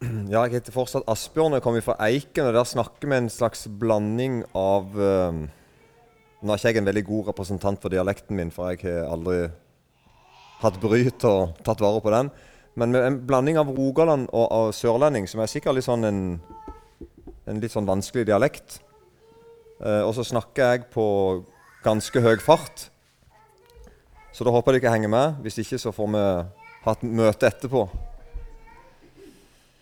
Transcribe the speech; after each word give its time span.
Ja, 0.32 0.42
jeg 0.44 0.58
heter 0.58 0.74
fortsatt 0.74 1.06
Asbjørn 1.08 1.56
og 1.56 1.62
kommer 1.64 1.84
fra 1.84 1.96
Eiken. 2.04 2.48
og 2.48 2.56
Der 2.56 2.68
snakker 2.68 3.08
vi 3.08 3.16
en 3.16 3.30
slags 3.32 3.66
blanding 3.80 4.42
av 4.54 4.96
eh, 5.00 5.38
Nå 6.42 6.52
er 6.52 6.60
ikke 6.60 6.72
jeg 6.74 6.80
en 6.82 6.90
veldig 6.90 7.04
god 7.06 7.30
representant 7.30 7.80
for 7.80 7.92
dialekten 7.92 8.36
min, 8.36 8.52
for 8.52 8.70
jeg 8.70 8.84
har 8.84 9.08
aldri 9.08 9.46
hatt 10.60 10.76
bryt 10.80 11.24
og 11.26 11.56
tatt 11.64 11.80
vare 11.80 12.02
på 12.04 12.12
den. 12.12 12.28
Men 12.76 12.92
med 12.92 13.06
en 13.06 13.16
blanding 13.26 13.56
av 13.58 13.70
Rogaland 13.72 14.28
og, 14.28 14.44
og 14.52 14.74
sørlending, 14.76 15.24
som 15.26 15.40
er 15.40 15.48
sikkert 15.50 15.78
litt 15.78 15.86
sånn 15.88 16.04
en, 16.04 16.20
en 17.48 17.62
litt 17.62 17.72
sånn 17.72 17.88
vanskelig 17.88 18.26
dialekt. 18.28 18.78
Uh, 19.80 20.04
og 20.04 20.12
så 20.18 20.26
snakker 20.28 20.74
jeg 20.74 20.84
på 20.92 21.06
ganske 21.86 22.20
høy 22.20 22.36
fart. 22.44 22.90
Så 24.36 24.44
da 24.44 24.52
håper 24.52 24.76
jeg 24.76 24.84
dere 24.84 24.92
henger 24.92 25.12
med. 25.16 25.40
Hvis 25.42 25.56
ikke 25.64 25.80
så 25.80 25.94
får 25.96 26.12
vi 26.12 26.26
hatt 26.84 27.08
møte 27.08 27.48
etterpå. 27.48 27.88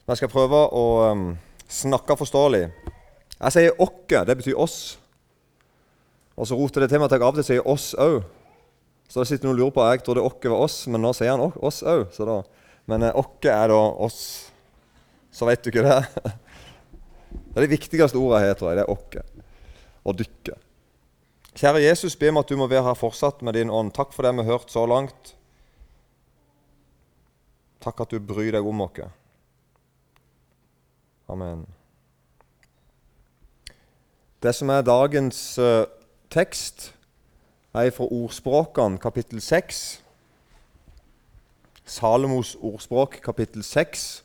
Men 0.05 0.13
jeg 0.13 0.21
skal 0.21 0.33
prøve 0.35 0.59
å 0.77 0.85
um, 1.09 1.29
snakke 1.65 2.17
forståelig. 2.21 2.67
Jeg 3.39 3.53
sier 3.53 3.79
'åkke'. 3.81 4.25
Det 4.29 4.37
betyr 4.37 4.59
'oss'. 4.61 4.99
Og 6.37 6.47
så 6.47 6.57
roter 6.59 6.85
det 6.85 6.91
til 6.91 7.01
meg 7.01 7.09
at 7.09 7.17
jeg 7.17 7.23
av 7.23 7.33
og 7.33 7.39
til 7.41 7.45
sier 7.45 7.65
'oss' 7.65 7.95
òg. 7.97 8.23
Så 9.09 9.21
det 9.21 9.29
sitter 9.29 9.49
noen 9.49 9.57
og 9.57 9.61
lurer 9.61 9.71
på 9.71 9.87
Jeg 9.91 10.05
trodde 10.05 10.21
'åkke' 10.21 10.51
var 10.51 10.61
'oss', 10.61 10.87
men 10.89 11.01
nå 11.01 11.13
sier 11.13 11.31
han 11.31 11.41
'oss' 11.41 11.83
òg. 11.83 12.45
Men 12.87 13.03
okke 13.03 13.17
'åkke' 13.17 13.49
er 13.49 13.69
da 13.69 13.81
'oss'. 13.81 14.51
Så 15.33 15.47
vet 15.47 15.65
du 15.65 15.71
ikke 15.71 15.89
det. 15.89 16.05
Det 17.55 17.63
er 17.63 17.67
det 17.67 17.79
viktigste 17.79 18.19
ordet 18.19 18.41
har, 18.41 18.55
tror 18.55 18.71
jeg. 18.71 18.77
Det 18.77 18.85
er 18.85 18.93
'åkke' 18.93 19.23
og 20.05 20.15
'dykke'. 20.19 20.59
Kjære 21.55 21.83
Jesus, 21.89 22.17
be 22.17 22.29
om 22.29 22.37
at 22.37 22.49
du 22.49 22.57
må 22.57 22.67
være 22.67 22.83
her 22.83 22.95
fortsatt 22.95 23.43
med 23.43 23.55
din 23.55 23.71
ånd. 23.71 23.93
Takk 23.95 24.13
for 24.13 24.23
det 24.23 24.35
vi 24.35 24.43
har 24.43 24.59
hørt 24.59 24.71
så 24.71 24.87
langt. 24.87 25.37
Takk 27.81 28.01
at 28.01 28.11
du 28.11 28.19
bryr 28.19 28.51
deg 28.53 28.67
om 28.67 28.81
oss. 28.81 29.24
Amen. 31.29 31.67
Det 34.43 34.55
som 34.55 34.69
er 34.69 34.83
dagens 34.83 35.59
uh, 35.59 35.85
tekst, 36.31 36.95
er 37.75 37.91
fra 37.91 38.05
Ordspråkene, 38.05 38.99
kapittel 38.99 39.41
6. 39.41 40.05
Salomos 41.85 42.55
ordspråk, 42.61 43.19
kapittel 43.25 43.63
6, 43.63 44.25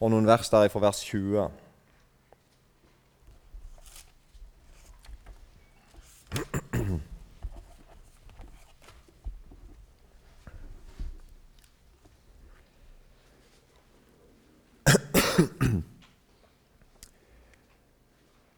og 0.00 0.10
noen 0.10 0.26
vers 0.26 0.48
der 0.50 0.68
fra 0.68 0.80
vers 0.86 1.02
20. 1.06 1.48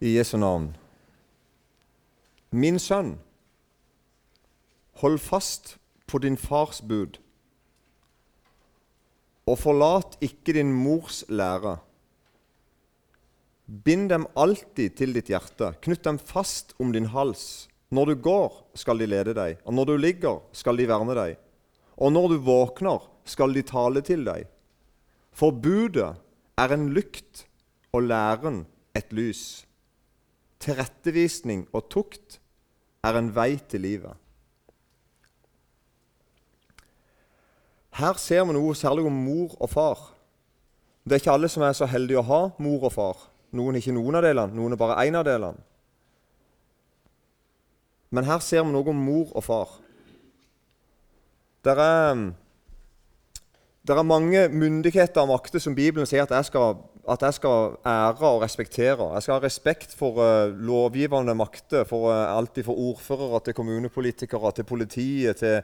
i 0.01 0.17
Jesu 0.17 0.37
navn. 0.37 0.71
Min 2.51 2.79
sønn, 2.81 3.17
hold 5.01 5.19
fast 5.21 5.77
på 6.07 6.21
din 6.25 6.37
fars 6.41 6.81
bud, 6.81 7.19
og 9.47 9.59
forlat 9.61 10.17
ikke 10.25 10.57
din 10.57 10.73
mors 10.75 11.23
lære. 11.29 11.77
Bind 13.67 14.11
dem 14.11 14.27
alltid 14.39 14.97
til 14.99 15.15
ditt 15.17 15.31
hjerte, 15.31 15.73
knytt 15.83 16.05
dem 16.07 16.19
fast 16.19 16.75
om 16.83 16.93
din 16.95 17.11
hals. 17.11 17.67
Når 17.91 18.11
du 18.11 18.15
går, 18.23 18.55
skal 18.75 18.99
de 18.99 19.07
lede 19.07 19.35
deg, 19.35 19.61
og 19.65 19.75
når 19.75 19.91
du 19.91 19.97
ligger, 19.99 20.41
skal 20.53 20.79
de 20.79 20.87
verne 20.91 21.15
deg. 21.19 21.37
Og 21.97 22.13
når 22.13 22.35
du 22.35 22.39
våkner, 22.47 23.03
skal 23.27 23.55
de 23.55 23.63
tale 23.67 24.03
til 24.07 24.25
deg. 24.27 24.47
For 25.35 25.55
budet 25.55 26.15
er 26.59 26.75
en 26.75 26.91
lykt, 26.95 27.47
og 27.95 28.09
læren 28.11 28.67
et 28.95 29.13
lys. 29.15 29.66
Tilrettevisning 30.63 31.67
og 31.77 31.89
tukt 31.93 32.39
er 33.05 33.19
en 33.19 33.31
vei 33.35 33.57
til 33.69 33.85
livet. 33.85 34.17
Her 37.97 38.19
ser 38.21 38.45
vi 38.45 38.53
noe 38.57 38.75
særlig 38.77 39.07
om 39.09 39.23
mor 39.25 39.55
og 39.57 39.71
far. 39.73 40.03
Det 41.05 41.17
er 41.17 41.23
ikke 41.23 41.37
alle 41.37 41.49
som 41.49 41.65
er 41.65 41.77
så 41.77 41.89
heldige 41.89 42.21
å 42.21 42.29
ha 42.29 42.41
mor 42.61 42.89
og 42.89 42.93
far. 42.93 43.23
Noen 43.57 43.77
er 43.77 43.81
ikke 43.81 43.95
noen 43.97 44.19
av 44.19 44.27
delene, 44.27 44.57
noen 44.57 44.75
er 44.75 44.81
bare 44.81 44.99
én 45.07 45.17
av 45.17 45.25
delene. 45.25 45.63
Men 48.11 48.27
her 48.27 48.43
ser 48.45 48.65
vi 48.65 48.73
noe 48.75 48.91
om 48.93 49.01
mor 49.01 49.33
og 49.37 49.45
far. 49.45 49.73
Det 51.65 51.73
er, 51.73 52.21
er, 53.89 54.03
mange 54.07 54.45
myndigheter 54.53 55.25
og 55.25 55.33
makter 55.33 55.63
som 55.63 55.75
Bibelen 55.75 56.07
sier 56.07 56.27
at 56.27 56.35
jeg 56.37 56.51
skal 56.51 56.77
at 57.09 57.23
jeg 57.23 57.35
skal 57.35 57.77
ære 57.87 58.27
og 58.27 58.43
respektere. 58.43 59.13
Jeg 59.15 59.23
skal 59.23 59.35
ha 59.35 59.41
respekt 59.45 59.95
for 59.95 60.19
uh, 60.19 60.51
lovgivende 60.51 61.35
makter, 61.35 61.85
for 61.85 62.11
uh, 62.11 62.39
alt 62.39 62.59
fra 62.65 62.73
ordførere 62.73 63.41
til 63.45 63.55
kommunepolitikere, 63.55 64.53
til 64.53 64.65
politiet, 64.65 65.37
til 65.37 65.63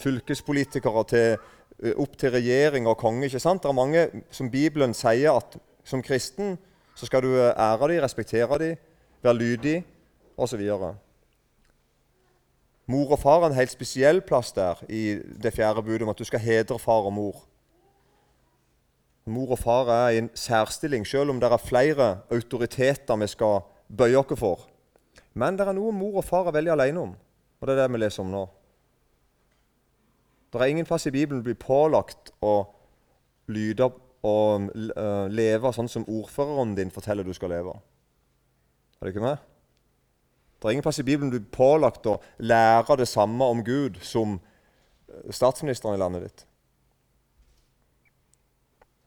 fylkespolitikere, 0.00 1.04
til, 1.04 1.36
uh, 1.84 1.92
opp 2.00 2.16
til 2.18 2.30
regjering 2.30 2.88
og 2.88 2.96
konge. 2.96 3.24
ikke 3.24 3.40
sant? 3.40 3.62
Det 3.62 3.68
er 3.68 3.76
mange 3.76 4.08
som 4.30 4.50
Bibelen 4.50 4.94
sier 4.94 5.36
at 5.36 5.58
som 5.84 6.02
kristen 6.02 6.58
så 6.94 7.06
skal 7.06 7.22
du 7.22 7.36
ære 7.36 7.88
dem, 7.88 8.02
respektere 8.02 8.58
dem, 8.58 8.76
være 9.22 9.36
lydig 9.36 9.84
osv. 10.36 10.60
Mor 12.90 13.12
og 13.12 13.18
far 13.18 13.40
har 13.40 13.50
en 13.50 13.56
helt 13.56 13.72
spesiell 13.72 14.20
plass 14.20 14.52
der 14.52 14.80
i 14.88 15.20
det 15.42 15.52
fjerde 15.54 15.82
budet 15.82 16.02
om 16.02 16.08
at 16.12 16.18
du 16.18 16.24
skal 16.24 16.40
hedre 16.40 16.78
far 16.78 17.06
og 17.06 17.12
mor. 17.12 17.49
Mor 19.26 19.52
og 19.54 19.60
far 19.60 19.90
er 19.92 20.14
i 20.14 20.20
en 20.22 20.30
særstilling, 20.34 21.04
selv 21.06 21.30
om 21.30 21.40
det 21.40 21.50
er 21.50 21.62
flere 21.62 22.08
autoriteter 22.32 23.18
vi 23.20 23.28
skal 23.28 23.60
bøye 23.88 24.18
oss 24.22 24.38
for. 24.40 24.66
Men 25.34 25.58
det 25.58 25.66
er 25.68 25.76
noe 25.76 25.92
mor 25.92 26.20
og 26.22 26.26
far 26.26 26.48
er 26.48 26.56
veldig 26.56 26.72
alene 26.72 27.04
om, 27.04 27.12
og 27.60 27.68
det 27.68 27.76
er 27.76 27.82
det 27.82 27.92
vi 27.92 28.00
leser 28.00 28.24
om 28.24 28.32
nå. 28.32 28.46
Det 30.50 30.58
er 30.58 30.72
ingen 30.72 30.86
plass 30.88 31.06
i 31.06 31.14
Bibelen 31.14 31.44
blir 31.46 31.54
pålagt 31.54 32.32
å 32.42 32.64
lyde 33.50 33.86
og 34.26 34.66
uh, 34.74 35.26
leve 35.30 35.70
sånn 35.72 35.88
som 35.88 36.08
ordføreren 36.10 36.74
din 36.76 36.90
forteller 36.92 37.24
du 37.24 37.32
skal 37.36 37.52
leve. 37.54 37.76
Er 38.98 39.06
det 39.06 39.14
ikke 39.14 39.24
med? 39.24 39.46
Det 40.60 40.68
er 40.68 40.76
ingen 40.76 40.84
plass 40.84 41.00
i 41.00 41.06
Bibelen 41.06 41.30
blir 41.32 41.46
pålagt 41.54 42.08
å 42.10 42.18
lære 42.42 42.98
det 43.00 43.08
samme 43.08 43.46
om 43.48 43.62
Gud 43.64 43.96
som 44.04 44.36
eh, 44.36 45.30
statsministeren 45.32 45.96
i 45.96 46.00
landet 46.02 46.26
ditt. 46.26 46.42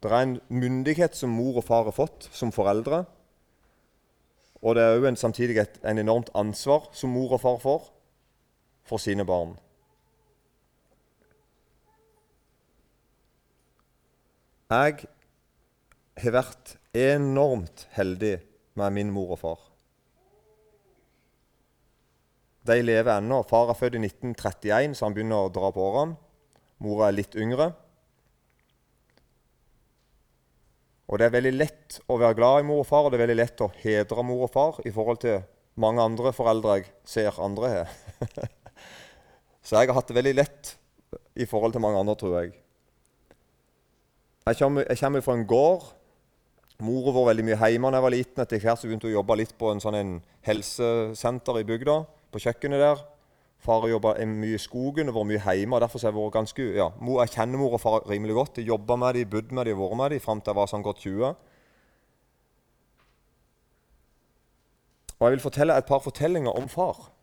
Det 0.03 0.11
er 0.11 0.25
en 0.25 0.39
myndighet 0.51 1.15
som 1.15 1.31
mor 1.31 1.61
og 1.61 1.63
far 1.63 1.85
har 1.87 1.95
fått 1.95 2.25
som 2.35 2.51
foreldre. 2.51 3.05
Og 4.59 4.75
det 4.75 4.83
er 4.83 4.97
òg 4.99 5.15
samtidig 5.19 5.61
et 5.61 5.77
en 5.87 6.01
enormt 6.01 6.31
ansvar 6.35 6.89
som 6.91 7.13
mor 7.15 7.31
og 7.37 7.39
far 7.43 7.59
får 7.63 7.85
for 8.83 8.99
sine 8.99 9.23
barn. 9.23 9.55
Jeg 14.73 15.05
har 16.19 16.35
vært 16.35 16.75
enormt 16.93 17.87
heldig 17.95 18.37
med 18.75 18.95
min 18.95 19.11
mor 19.11 19.35
og 19.37 19.39
far. 19.39 19.61
De 22.67 22.79
lever 22.81 23.11
ennå. 23.17 23.41
Far 23.47 23.71
er 23.71 23.79
født 23.79 23.95
i 23.95 24.03
1931, 24.03 24.95
så 24.95 25.05
han 25.07 25.15
begynner 25.15 25.47
å 25.47 25.51
dra 25.53 25.71
på 25.71 25.83
årene. 25.83 26.15
Mora 26.83 27.07
er 27.07 27.17
litt 27.19 27.35
yngre. 27.39 27.71
Og 31.11 31.19
det 31.19 31.27
er 31.27 31.35
veldig 31.35 31.53
lett 31.55 31.97
å 32.07 32.17
være 32.19 32.37
glad 32.37 32.61
i 32.61 32.67
mor 32.67 32.83
og 32.83 32.87
far, 32.87 33.05
og 33.05 33.11
det 33.11 33.19
er 33.19 33.25
veldig 33.25 33.39
lett 33.41 33.63
å 33.63 33.71
hedre 33.81 34.23
mor 34.25 34.45
og 34.47 34.53
far 34.53 34.79
i 34.87 34.93
forhold 34.93 35.19
til 35.23 35.41
mange 35.83 36.03
andre 36.03 36.31
foreldre 36.35 36.77
jeg 36.79 36.91
ser 37.07 37.39
andre 37.43 37.71
har. 37.73 37.95
Så 39.65 39.77
jeg 39.77 39.89
har 39.89 39.97
hatt 39.97 40.09
det 40.11 40.17
veldig 40.17 40.35
lett 40.37 40.73
i 41.39 41.47
forhold 41.49 41.75
til 41.75 41.83
mange 41.83 41.99
andre, 41.99 42.15
tror 42.19 42.37
jeg. 42.39 42.53
Jeg 44.43 44.59
kommer, 44.59 44.83
jeg 44.89 44.99
kommer 44.99 45.23
fra 45.23 45.37
en 45.37 45.45
gård. 45.47 45.85
Mora 46.83 47.13
var 47.15 47.29
veldig 47.29 47.45
mye 47.47 47.57
hjemme 47.59 47.91
da 47.91 47.99
jeg 47.99 48.05
var 48.05 48.13
liten. 48.13 48.43
Etter 48.43 48.63
hvert 48.63 48.81
så 48.81 48.89
begynte 48.89 49.07
hun 49.07 49.13
å 49.13 49.19
jobbe 49.21 49.37
litt 49.39 49.53
på 49.59 49.71
en 49.71 49.79
sånn 49.83 49.99
en 49.99 50.13
helsesenter 50.43 51.61
i 51.61 51.67
bygda, 51.67 51.95
på 52.33 52.41
kjøkkenet 52.43 52.83
der. 52.83 53.03
Far 53.63 53.85
jobba 53.87 54.17
mye 54.27 54.57
i 54.57 54.59
skogen 54.59 55.07
og 55.07 55.15
vært 55.15 55.29
mye 55.29 55.55
hjemme. 55.55 55.75
og 55.75 55.81
derfor 55.81 55.99
har 55.99 56.11
jeg 56.11 56.17
vært 56.17 56.33
ganske, 56.33 56.63
ja, 56.75 56.89
Jeg 57.21 57.29
kjenner 57.31 57.57
mor 57.57 57.73
og 57.73 57.81
far 57.81 58.09
rimelig 58.09 58.35
godt. 58.35 58.57
Jeg 58.57 58.67
jobba 58.67 58.95
med 58.95 59.13
dem, 59.13 59.29
bodd 59.29 59.51
med 59.51 59.65
dem, 59.65 59.77
vært 59.79 59.97
med 59.97 60.09
dem 60.11 60.19
fram 60.19 60.41
til 60.41 60.51
jeg 60.51 60.55
var 60.55 60.67
sånn 60.67 60.83
godt 60.83 60.99
20. 60.99 61.35
Og 65.19 65.29
Jeg 65.29 65.31
vil 65.31 65.39
fortelle 65.39 65.77
et 65.77 65.85
par 65.85 65.99
fortellinger 66.03 66.51
om 66.51 66.67
far. 66.67 67.13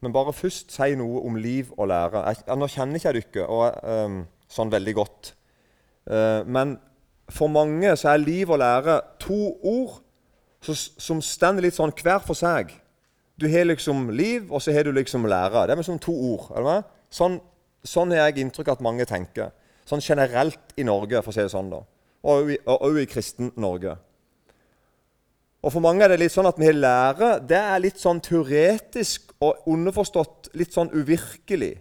Men 0.00 0.12
bare 0.12 0.32
først 0.32 0.72
si 0.72 0.94
noe 0.94 1.22
om 1.26 1.36
liv 1.36 1.72
og 1.78 1.88
lære. 1.88 2.20
Jeg, 2.28 2.56
nå 2.58 2.68
kjenner 2.68 3.00
ikke 3.00 3.40
jeg 3.40 3.48
og, 3.48 3.80
um, 3.82 4.26
sånn 4.48 4.70
veldig 4.70 4.94
godt. 4.94 5.32
Uh, 6.04 6.44
men 6.44 6.76
for 7.32 7.48
mange 7.48 7.96
så 7.96 8.12
er 8.12 8.22
liv 8.22 8.50
og 8.50 8.60
lære 8.60 9.00
to 9.20 9.56
ord 9.64 9.98
som 10.60 11.20
står 11.22 11.62
litt 11.62 11.76
sånn 11.76 11.94
hver 11.94 12.20
for 12.24 12.38
seg. 12.38 12.72
Du 13.38 13.46
har 13.50 13.68
liksom 13.68 14.08
liv, 14.10 14.48
og 14.50 14.62
så 14.62 14.74
har 14.74 14.84
du 14.84 14.92
liksom 14.92 15.26
lære. 15.30 15.66
Det 15.66 15.74
er 15.76 15.80
liksom 15.80 16.00
to 16.02 16.12
ord. 16.12 16.50
er 16.56 16.66
det 16.66 16.78
Sånn, 17.14 17.38
sånn 17.86 18.10
har 18.12 18.28
jeg 18.28 18.42
inntrykk 18.42 18.68
av 18.68 18.78
at 18.78 18.84
mange 18.84 19.06
tenker. 19.08 19.52
Sånn 19.88 20.02
generelt 20.04 20.74
i 20.76 20.84
Norge, 20.84 21.22
for 21.22 21.32
å 21.32 21.36
si 21.36 21.40
det 21.40 21.54
sånn. 21.54 21.70
da. 21.70 21.84
og 22.22 22.50
òg 22.66 22.98
i 23.00 23.06
kristen 23.06 23.52
Norge. 23.56 23.96
Og 25.62 25.72
For 25.72 25.82
mange 25.82 26.04
er 26.04 26.12
det 26.12 26.20
litt 26.20 26.34
sånn 26.34 26.46
at 26.46 26.58
vi 26.58 26.68
har 26.68 26.76
lære 26.76 27.30
det 27.50 27.58
er 27.58 27.82
litt 27.82 27.98
sånn 27.98 28.20
teoretisk 28.22 29.32
og 29.42 29.66
underforstått 29.70 30.52
litt 30.58 30.74
sånn 30.74 30.90
uvirkelig. 30.94 31.74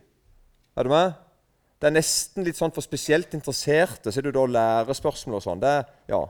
Er 0.78 0.86
du 0.86 0.94
med? 0.94 1.14
Det 1.78 1.90
er 1.90 1.94
nesten 1.94 2.46
litt 2.46 2.58
sånn 2.58 2.74
for 2.74 2.86
spesielt 2.86 3.34
interesserte. 3.38 4.12
så 4.12 4.20
er 4.20 4.28
det 4.28 4.34
da 4.34 4.46
lærespørsmål 4.50 5.38
og 5.38 5.44
sånn. 5.46 5.62
Det, 5.62 5.76
ja, 6.10 6.24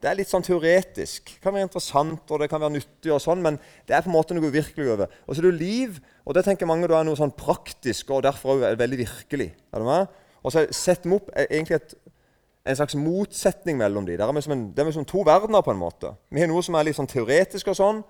det 0.00 0.08
er 0.08 0.16
litt 0.16 0.30
sånn 0.30 0.44
teoretisk. 0.44 1.34
Det 1.34 1.42
kan 1.44 1.52
være 1.52 1.68
interessant 1.68 2.30
og 2.32 2.40
det 2.40 2.48
kan 2.48 2.62
være 2.62 2.78
nyttig, 2.78 3.10
og 3.12 3.20
sånn, 3.20 3.42
men 3.44 3.58
det 3.88 3.96
er 3.96 4.04
på 4.04 4.08
en 4.08 4.16
måte 4.16 4.36
noe 4.36 4.52
virkelig 4.52 4.94
over. 4.94 5.12
Og 5.26 5.36
så 5.36 5.42
er 5.42 5.50
det 5.50 5.60
liv, 5.60 5.98
og 6.24 6.36
det 6.36 6.46
tenker 6.46 6.68
mange 6.68 6.88
da 6.88 7.00
er 7.00 7.08
noe 7.08 7.18
sånn 7.18 7.34
praktisk 7.36 8.12
og 8.14 8.24
derfor 8.24 8.56
også 8.56 8.72
veldig 8.80 9.00
virkelig. 9.02 9.50
Er 9.72 9.82
du 9.82 9.88
med? 9.88 10.16
Og 10.40 10.54
så 10.54 10.64
setter 10.72 11.10
vi 11.10 11.18
opp 11.18 11.28
egentlig 11.48 11.80
et 11.80 11.98
en 12.70 12.76
slags 12.76 12.94
motsetning 12.94 13.78
mellom 13.80 14.04
dem. 14.04 14.18
Det 14.20 14.26
er 14.26 14.44
som, 14.44 14.52
en, 14.52 14.64
det 14.76 14.82
er 14.84 14.90
som 14.92 15.06
to 15.08 15.22
verdener. 15.24 15.62
på 15.64 15.72
en 15.72 15.80
måte. 15.80 16.10
Vi 16.28 16.42
har 16.42 16.48
noe 16.48 16.62
som 16.62 16.76
er 16.76 16.84
litt 16.86 16.96
sånn 16.98 17.08
teoretisk 17.08 17.70
og 17.72 17.76
sånn, 17.78 18.02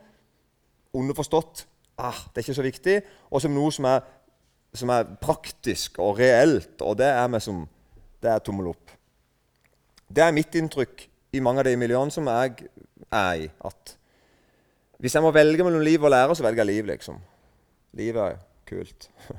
underforstått 0.90 1.62
ah, 2.00 2.22
det 2.32 2.40
er 2.40 2.46
ikke 2.46 2.56
så 2.58 2.64
viktig, 2.64 2.96
og 3.30 3.42
så 3.42 3.50
noe 3.50 3.72
som 3.74 3.86
er, 3.90 4.00
som 4.76 4.92
er, 4.94 5.08
praktisk 5.20 5.98
og 6.02 6.18
reelt, 6.20 6.74
og 6.80 6.96
det 7.00 7.10
er 7.10 7.28
vi 7.32 7.42
som 7.44 7.62
det 8.20 8.32
er 8.32 8.42
tommel 8.44 8.70
opp. 8.72 8.94
Det 10.10 10.24
er 10.24 10.34
mitt 10.34 10.54
inntrykk 10.58 11.06
i 11.32 11.40
mange 11.40 11.62
av 11.62 11.68
de 11.68 11.76
miljøene 11.78 12.14
som 12.14 12.28
jeg 12.28 12.66
er 13.10 13.32
i. 13.44 13.48
at 13.64 13.96
Hvis 14.98 15.14
jeg 15.14 15.22
må 15.22 15.30
velge 15.30 15.64
mellom 15.64 15.82
liv 15.84 16.02
og 16.02 16.10
lære, 16.10 16.36
så 16.36 16.42
velger 16.42 16.64
jeg 16.64 16.74
liv, 16.74 16.86
liksom. 16.86 17.18
Livet 17.92 18.22
er 18.22 18.38
kult. 18.68 19.10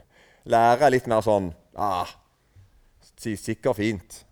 Lære 0.53 0.85
er 0.85 0.93
litt 0.95 1.07
mer 1.07 1.21
sånn 1.21 1.51
ah, 1.75 2.09
Sikkert 3.21 3.77
fint. 3.77 4.23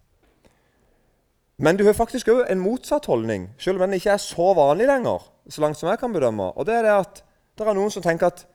Men 1.61 1.77
du 1.77 1.83
har 1.85 1.93
faktisk 1.93 2.31
òg 2.31 2.45
en 2.49 2.61
motsatt 2.63 3.05
holdning, 3.05 3.49
selv 3.59 3.77
om 3.77 3.85
den 3.85 3.99
ikke 3.99 4.15
er 4.15 4.21
så 4.23 4.53
vanlig 4.57 4.87
lenger. 4.87 5.27
så 5.49 5.61
langt 5.61 5.77
som 5.77 5.89
jeg 5.89 5.99
kan 5.99 6.13
bedømme. 6.13 6.51
Og 6.55 6.65
det 6.65 6.75
er 6.75 6.83
det 6.83 6.95
at 6.95 7.23
det 7.57 7.67
er 7.67 7.73
noen 7.73 7.91
som 7.91 8.03
tenker 8.03 8.27
at 8.27 8.45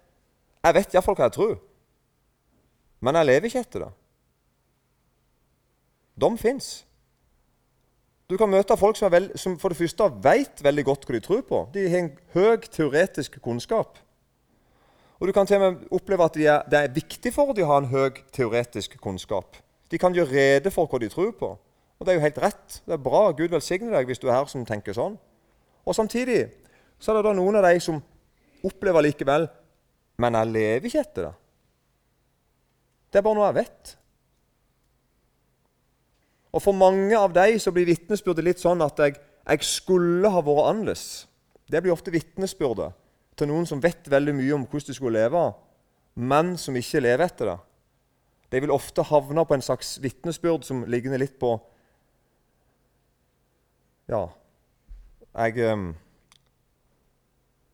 jeg 0.65 0.75
vet 0.75 0.95
iallfall 0.95 1.17
hva 1.19 1.27
jeg 1.29 1.37
tror, 1.37 1.55
men 3.05 3.19
jeg 3.19 3.27
lever 3.27 3.51
ikke 3.51 3.61
etter 3.61 3.85
det. 3.85 3.91
De 6.25 6.31
fins. 6.41 6.69
Du 8.31 8.39
kan 8.41 8.49
møte 8.49 8.77
folk 8.81 8.97
som, 8.97 9.13
veld, 9.13 9.35
som 9.37 9.59
for 9.61 9.73
det 9.73 9.79
første 9.79 10.07
vet 10.25 10.63
veldig 10.65 10.85
godt 10.89 11.05
hva 11.05 11.17
de 11.17 11.21
tror 11.25 11.43
på. 11.45 11.61
De 11.75 11.85
har 11.85 12.07
en 12.07 12.13
høy 12.33 12.65
teoretisk 12.73 13.37
kunnskap. 13.45 13.99
Og 15.21 15.29
du 15.29 15.33
kan 15.37 15.47
til 15.47 15.61
og 15.61 15.65
med 15.65 15.93
oppleve 15.95 16.25
at 16.25 16.39
de 16.39 16.47
er, 16.49 16.65
det 16.71 16.79
er 16.79 16.95
viktig 16.95 17.33
for 17.35 17.53
dem 17.53 17.67
å 17.67 17.75
ha 17.75 17.83
en 17.83 17.91
høy 17.93 18.17
teoretisk 18.33 18.97
kunnskap. 19.03 19.61
De 19.93 20.01
kan 20.01 20.17
gjøre 20.17 20.33
rede 20.33 20.73
for 20.73 20.89
hva 20.89 21.01
de 21.03 21.11
tror 21.13 21.35
på. 21.37 21.53
Og 22.01 22.07
det 22.07 22.15
er 22.15 22.19
jo 22.19 22.25
helt 22.25 22.41
rett. 22.43 22.81
Det 22.87 22.97
er 22.97 23.05
bra. 23.05 23.27
Gud 23.37 23.53
velsigne 23.53 23.93
deg 23.93 24.09
hvis 24.09 24.23
du 24.23 24.27
er 24.31 24.39
her 24.39 24.49
som 24.51 24.65
tenker 24.67 24.97
sånn. 24.97 25.19
Og 25.85 25.97
Samtidig 25.97 26.47
så 26.99 27.13
er 27.13 27.21
det 27.21 27.29
da 27.29 27.35
noen 27.37 27.61
av 27.61 27.69
de 27.69 27.77
som 27.83 28.01
opplever 28.65 29.05
likevel 29.05 29.45
Men 30.17 30.37
jeg 30.39 30.51
lever 30.55 30.87
ikke 30.89 31.01
etter 31.03 31.25
det. 31.27 31.33
Det 33.11 33.19
er 33.19 33.25
bare 33.27 33.37
noe 33.37 33.49
jeg 33.51 33.57
vet. 33.61 33.95
Og 36.55 36.63
For 36.63 36.77
mange 36.77 37.17
av 37.19 37.33
dem 37.35 37.59
så 37.59 37.73
blir 37.75 37.89
vitnesbyrdet 37.89 38.47
litt 38.47 38.63
sånn 38.63 38.83
at 38.85 39.01
jeg, 39.03 39.19
jeg 39.43 39.67
skulle 39.67 40.31
ha 40.31 40.43
vært 40.45 40.69
annerledes. 40.71 41.27
Det 41.67 41.81
blir 41.83 41.95
ofte 41.95 42.15
vitnesbyrdet 42.15 42.95
til 43.35 43.51
noen 43.51 43.67
som 43.67 43.83
vet 43.83 44.07
veldig 44.11 44.37
mye 44.39 44.55
om 44.55 44.67
hvordan 44.69 44.93
de 44.93 44.95
skulle 44.95 45.19
leve, 45.19 45.43
men 46.15 46.55
som 46.61 46.77
ikke 46.79 47.03
lever 47.03 47.27
etter 47.27 47.51
det. 47.51 47.59
De 48.55 48.61
vil 48.63 48.71
ofte 48.71 49.03
havne 49.09 49.43
på 49.43 49.57
en 49.57 49.65
slags 49.67 49.97
vitnesbyrd 50.05 50.63
som 50.67 50.85
ligner 50.87 51.19
litt 51.19 51.35
på 51.43 51.57
ja, 54.05 54.29
jeg, 55.33 55.65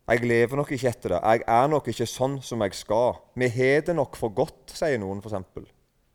jeg 0.06 0.28
lever 0.30 0.60
nok 0.60 0.70
ikke 0.72 0.92
etter 0.92 1.16
det. 1.16 1.20
Jeg 1.20 1.42
er 1.58 1.70
nok 1.72 1.90
ikke 1.90 2.06
sånn 2.08 2.38
som 2.46 2.62
jeg 2.64 2.78
skal. 2.78 3.18
Vi 3.34 3.50
har 3.50 3.82
det 3.88 3.96
nok 3.98 4.14
for 4.16 4.32
godt, 4.32 4.70
sier 4.72 5.02
noen 5.02 5.20
f.eks. 5.20 5.66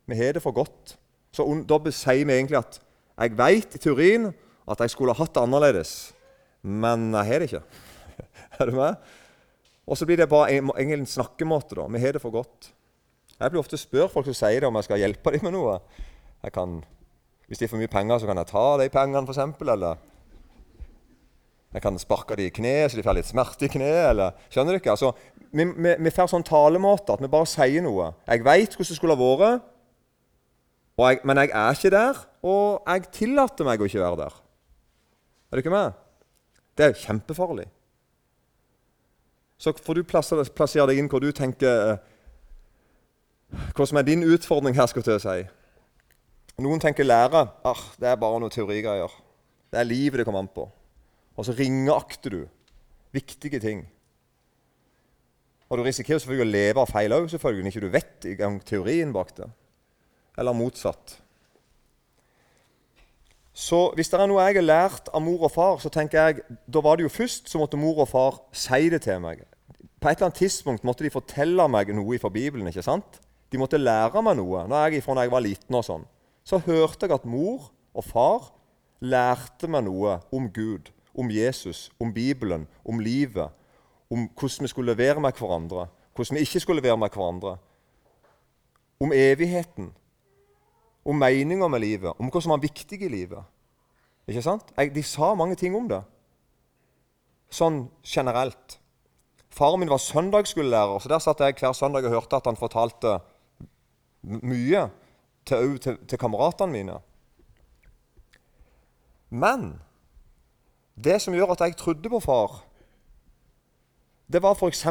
Vi 0.08 0.18
har 0.18 0.38
det 0.38 0.42
for 0.42 0.56
godt. 0.56 0.96
Så 1.36 1.46
Da 1.68 1.80
sier 1.92 2.24
vi 2.24 2.38
egentlig 2.38 2.62
at 2.62 2.80
jeg 3.16 3.36
vet 3.38 3.76
i 3.76 3.82
teorien 3.82 4.32
at 4.68 4.82
jeg 4.82 4.92
skulle 4.92 5.14
ha 5.14 5.20
hatt 5.22 5.36
det 5.36 5.44
annerledes, 5.44 5.92
men 6.64 7.12
jeg 7.14 7.28
har 7.30 7.44
det 7.44 7.50
ikke. 7.52 7.64
er 8.60 8.72
du 8.72 8.80
med? 8.80 8.96
Og 9.86 10.00
så 10.00 10.08
blir 10.08 10.18
det 10.18 10.32
bare 10.32 10.56
en, 10.56 10.72
en 10.72 11.06
snakkemåte. 11.06 11.76
da. 11.78 11.86
Vi 11.92 12.02
har 12.02 12.16
det 12.16 12.24
for 12.24 12.34
godt. 12.34 12.72
Jeg 13.36 13.52
blir 13.52 13.62
ofte 13.62 13.78
spør 13.78 14.10
folk 14.10 14.26
som 14.26 14.38
sier 14.38 14.64
det, 14.64 14.68
om 14.68 14.80
jeg 14.80 14.88
skal 14.88 15.04
hjelpe 15.04 15.36
dem 15.36 15.46
med 15.46 15.54
noe. 15.54 15.78
Jeg 16.42 16.56
kan 16.56 16.80
hvis 17.48 17.62
de 17.62 17.70
får 17.70 17.78
mye 17.78 17.92
penger, 17.92 18.20
så 18.20 18.30
kan 18.30 18.42
jeg 18.42 18.50
ta 18.50 18.66
de 18.82 18.90
pengene, 18.90 19.22
f.eks. 19.30 19.62
Eller 19.62 20.00
jeg 21.76 21.84
kan 21.84 22.00
sparke 22.00 22.38
dem 22.40 22.48
i 22.48 22.54
kneet, 22.56 22.92
så 22.92 22.98
de 22.98 23.06
får 23.06 23.18
litt 23.20 23.30
smerte 23.30 23.68
i 23.68 23.72
kneet. 23.72 24.10
Eller, 24.10 24.38
skjønner 24.50 24.74
du 24.74 24.82
ikke? 24.82 24.96
Altså, 24.96 25.12
vi, 25.52 25.68
vi, 25.68 25.94
vi 26.08 26.14
får 26.16 26.32
sånn 26.32 26.46
talemåte 26.48 27.14
at 27.14 27.22
vi 27.22 27.30
bare 27.32 27.50
sier 27.50 27.86
noe. 27.86 28.14
Jeg 28.26 28.46
veit 28.48 28.74
hvordan 28.74 28.90
det 28.90 28.98
skulle 28.98 29.18
ha 29.18 29.22
vært, 29.22 29.68
jeg, 30.98 31.20
men 31.28 31.38
jeg 31.38 31.52
er 31.52 31.76
ikke 31.76 31.92
der, 31.92 32.20
og 32.46 32.84
jeg 32.88 33.08
tillater 33.12 33.68
meg 33.68 33.82
å 33.82 33.88
ikke 33.90 34.04
være 34.04 34.20
der. 34.24 34.38
Er 35.50 35.58
du 35.58 35.64
ikke 35.64 35.74
med? 35.74 35.98
Det 36.76 36.86
er 36.86 37.00
kjempefarlig. 37.00 37.68
Så 39.58 39.74
får 39.80 40.00
du 40.00 40.08
plassere, 40.08 40.46
plassere 40.56 40.88
deg 40.92 41.00
inn 41.00 41.10
hvor 41.12 41.24
du 41.24 41.32
tenker 41.36 41.92
eh, 41.94 42.12
Hva 43.76 43.86
som 43.88 44.00
er 44.00 44.08
din 44.08 44.26
utfordring 44.26 44.76
her, 44.76 44.88
skal 44.92 45.06
jeg 45.06 45.22
si. 45.24 45.44
Noen 46.64 46.82
tenker 46.82 47.08
lære 47.08 47.46
ah, 47.68 47.84
det 48.00 48.10
er 48.10 48.20
bare 48.20 48.40
noe 48.42 48.52
teorigreier. 48.52 49.12
Det 49.72 49.80
er 49.80 49.88
livet 49.88 50.20
det 50.20 50.26
kommer 50.28 50.44
an 50.44 50.52
på. 50.52 50.66
Og 51.36 51.48
så 51.48 51.56
ringeakter 51.56 52.36
du 52.36 52.42
viktige 53.16 53.60
ting. 53.64 53.86
Og 55.70 55.80
du 55.80 55.86
risikerer 55.86 56.20
selvfølgelig 56.22 56.46
å 56.46 56.52
leve 56.52 56.84
av 56.84 56.92
feil 56.92 57.16
òg, 57.16 57.30
selvfølgelig, 57.32 57.72
ikke 57.72 57.86
du 57.86 57.94
vet 57.94 58.28
i 58.30 58.36
teorien 58.68 59.14
bak 59.16 59.34
det. 59.38 59.48
Eller 60.38 60.58
motsatt. 60.58 61.20
Så 63.56 63.92
hvis 63.96 64.10
det 64.12 64.20
er 64.20 64.28
noe 64.28 64.44
jeg 64.44 64.58
har 64.60 64.68
lært 64.68 65.12
av 65.16 65.24
mor 65.24 65.46
og 65.48 65.54
far, 65.54 65.78
så 65.80 65.90
tenker 65.90 66.20
jeg, 66.20 66.58
da 66.68 66.82
var 66.84 66.98
det 66.98 67.06
jo 67.06 67.14
først 67.14 67.48
så 67.48 67.62
måtte 67.62 67.80
mor 67.80 68.02
og 68.04 68.10
far 68.12 68.42
si 68.52 68.90
det 68.92 69.06
til 69.06 69.22
meg. 69.24 69.46
På 70.02 70.10
et 70.12 70.20
eller 70.20 70.28
annet 70.28 70.42
tidspunkt 70.44 70.84
måtte 70.84 71.06
de 71.06 71.14
fortelle 71.14 71.70
meg 71.72 71.94
noe 71.96 72.20
fra 72.20 72.30
Bibelen. 72.30 72.68
ikke 72.68 72.84
sant? 72.84 73.22
De 73.52 73.62
måtte 73.62 73.80
lære 73.80 74.22
meg 74.26 74.36
noe 74.42 74.66
når 74.68 74.92
jeg, 74.92 75.06
fra 75.06 75.16
når 75.16 75.28
jeg 75.28 75.36
var 75.38 75.46
liten. 75.46 75.80
og 75.80 75.88
sånn 75.88 76.06
så 76.46 76.60
hørte 76.62 77.08
jeg 77.08 77.16
at 77.16 77.26
mor 77.26 77.72
og 77.96 78.06
far 78.06 78.50
lærte 79.02 79.68
meg 79.72 79.88
noe 79.88 80.20
om 80.34 80.48
Gud, 80.54 80.92
om 81.18 81.32
Jesus, 81.32 81.90
om 82.00 82.14
Bibelen, 82.14 82.68
om 82.86 83.00
livet, 83.02 83.50
om 84.12 84.28
hvordan 84.28 84.68
vi 84.68 84.72
skulle 84.72 84.94
levere 84.94 85.20
med 85.20 85.34
hverandre, 85.40 85.88
hvordan 86.16 86.38
vi 86.38 86.46
ikke 86.46 86.62
skulle 86.62 86.84
levere 86.84 87.00
med 87.02 87.10
hverandre, 87.10 87.56
om 89.02 89.12
evigheten, 89.14 89.90
om 91.06 91.20
meninga 91.22 91.68
med 91.70 91.84
livet, 91.84 92.14
om 92.20 92.32
hva 92.32 92.42
som 92.42 92.56
var 92.56 92.64
viktig 92.64 93.00
i 93.06 93.12
livet. 93.12 93.46
Ikke 94.26 94.42
sant? 94.42 94.72
de 94.74 95.04
sa 95.06 95.34
mange 95.38 95.58
ting 95.60 95.76
om 95.78 95.88
det, 95.90 96.02
sånn 97.54 97.86
generelt. 98.04 98.80
Faren 99.54 99.80
min 99.80 99.92
var 99.92 100.02
søndagsskolelærer, 100.02 101.00
så 101.00 101.12
der 101.12 101.24
satt 101.24 101.44
jeg 101.46 101.56
hver 101.62 101.76
søndag 101.78 102.08
og 102.08 102.18
hørte 102.18 102.42
at 102.42 102.50
han 102.50 102.60
fortalte 102.60 103.20
mye 104.26 104.88
til, 105.46 105.78
til, 105.80 106.00
til 106.10 106.20
kameratene 106.20 106.74
mine. 106.74 106.98
Men 109.30 109.76
det 110.96 111.20
som 111.22 111.36
gjør 111.36 111.54
at 111.54 111.64
jeg 111.66 111.78
trodde 111.78 112.10
på 112.10 112.20
far, 112.24 112.64
det 114.32 114.42
var 114.42 114.58
f.eks. 114.58 114.88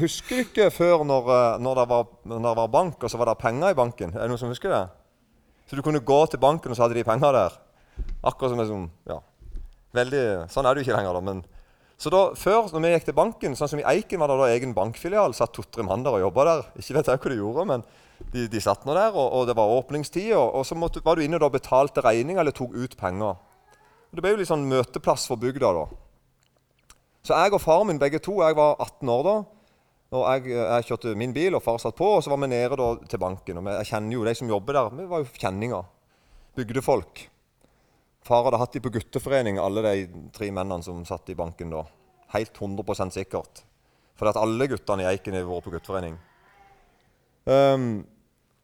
Husker 0.00 0.36
du 0.36 0.42
ikke 0.42 0.70
før 0.74 1.04
når, 1.06 1.28
eh, 1.30 1.58
når, 1.62 1.74
det 1.74 1.88
var, 1.90 2.06
når, 2.24 2.38
det 2.48 2.56
var, 2.56 2.66
bank, 2.66 3.02
og 3.02 3.10
så 3.10 3.18
var 3.18 3.30
det 3.30 3.38
penger 3.38 3.70
i 3.70 3.78
banken? 3.78 4.14
Er 4.14 4.24
det 4.24 4.32
noen 4.32 4.40
som 4.40 4.50
husker 4.50 4.72
det? 4.72 4.86
Så 5.68 5.76
du 5.76 5.84
kunne 5.84 6.00
gå 6.00 6.18
til 6.32 6.40
banken, 6.40 6.72
og 6.72 6.76
så 6.76 6.86
hadde 6.86 6.96
de 6.96 7.04
penger 7.04 7.34
der. 7.36 7.56
Akkurat 8.24 8.54
som, 8.54 8.64
som 8.66 8.84
ja, 9.08 9.18
veldig, 9.96 10.24
Sånn 10.52 10.66
er 10.66 10.74
det 10.74 10.82
jo 10.82 10.88
ikke 10.88 10.98
lenger. 10.98 11.18
da, 11.18 11.24
men 11.28 11.42
så 11.98 12.12
da, 12.14 12.20
Før, 12.38 12.68
når 12.70 12.84
vi 12.84 12.92
gikk 12.94 13.08
til 13.08 13.16
banken, 13.18 13.56
sånn 13.58 13.70
som 13.72 13.80
i 13.82 13.86
Eiken 13.90 14.20
var 14.22 14.30
det 14.30 14.38
da 14.38 14.50
egen 14.54 14.74
bankfilial, 14.74 15.34
satt 15.34 15.52
to-tre 15.56 15.82
mann 15.82 16.04
der 16.06 16.14
og 16.14 16.22
jobba 16.28 16.44
der. 16.46 16.60
Ikke 16.78 16.94
vet 16.94 17.10
jeg 17.10 17.20
hva 17.20 17.32
de 17.32 17.38
gjorde, 17.40 17.64
men 17.72 17.84
de, 18.32 18.46
de 18.50 18.62
satt 18.62 18.86
nå 18.86 18.94
der, 18.94 19.10
og, 19.10 19.26
og, 19.26 19.46
det 19.50 19.56
var 19.58 19.74
åpningstid. 19.74 20.30
Og, 20.38 20.60
og 20.60 20.66
så 20.66 20.78
måtte, 20.78 21.02
var 21.04 21.18
du 21.18 21.24
inne 21.26 21.40
og 21.42 21.52
betalte 21.56 22.04
regninger 22.06 22.40
eller 22.40 22.54
tok 22.54 22.76
ut 22.78 22.94
penger. 23.00 23.40
Og 24.08 24.16
det 24.16 24.24
ble 24.24 24.32
jo 24.32 24.40
litt 24.40 24.50
sånn 24.50 24.68
møteplass 24.70 25.26
for 25.28 25.42
bygda 25.42 25.72
da. 25.74 25.84
Så 27.26 27.36
jeg 27.36 27.52
og 27.52 27.60
far 27.60 27.82
min 27.84 27.98
begge 28.00 28.22
to, 28.24 28.38
jeg 28.46 28.56
var 28.56 28.78
18 28.78 29.10
år 29.12 29.26
da. 29.26 29.36
Og 30.08 30.24
jeg, 30.24 30.54
jeg, 30.56 30.84
kjørte 30.88 31.14
min 31.20 31.34
bil, 31.36 31.56
og 31.58 31.62
far 31.62 31.80
satt 31.82 31.96
på. 31.98 32.06
Og 32.16 32.22
så 32.24 32.32
var 32.32 32.40
vi 32.40 32.48
nede 32.48 32.76
da, 32.80 32.88
til 33.10 33.20
banken. 33.20 33.60
og 33.60 33.72
Jeg 33.76 33.90
kjenner 33.90 34.16
jo 34.16 34.24
de 34.24 34.34
som 34.38 34.48
jobber 34.48 34.78
der. 34.78 34.94
Vi 34.96 35.08
var 35.10 35.24
jo 35.24 35.32
kjenninger. 35.36 35.88
Bygdefolk. 36.56 37.26
Far 38.24 38.46
hadde 38.46 38.60
hatt 38.60 38.76
de 38.76 38.82
på 38.84 38.92
gutteforening, 38.92 39.60
alle 39.60 39.84
de 39.84 40.28
tre 40.34 40.48
mennene 40.50 40.84
som 40.84 41.04
satt 41.08 41.28
i 41.28 41.36
banken 41.38 41.72
da. 41.72 41.84
Helt 42.32 42.56
100% 42.56 43.14
sikkert. 43.14 43.62
For 44.18 44.30
at 44.30 44.40
alle 44.40 44.66
guttene 44.68 45.04
i 45.04 45.10
Eiken 45.10 45.36
har 45.36 45.46
vært 45.48 45.68
på 45.68 45.74
gutteforening. 45.76 46.16
Um, 47.48 48.06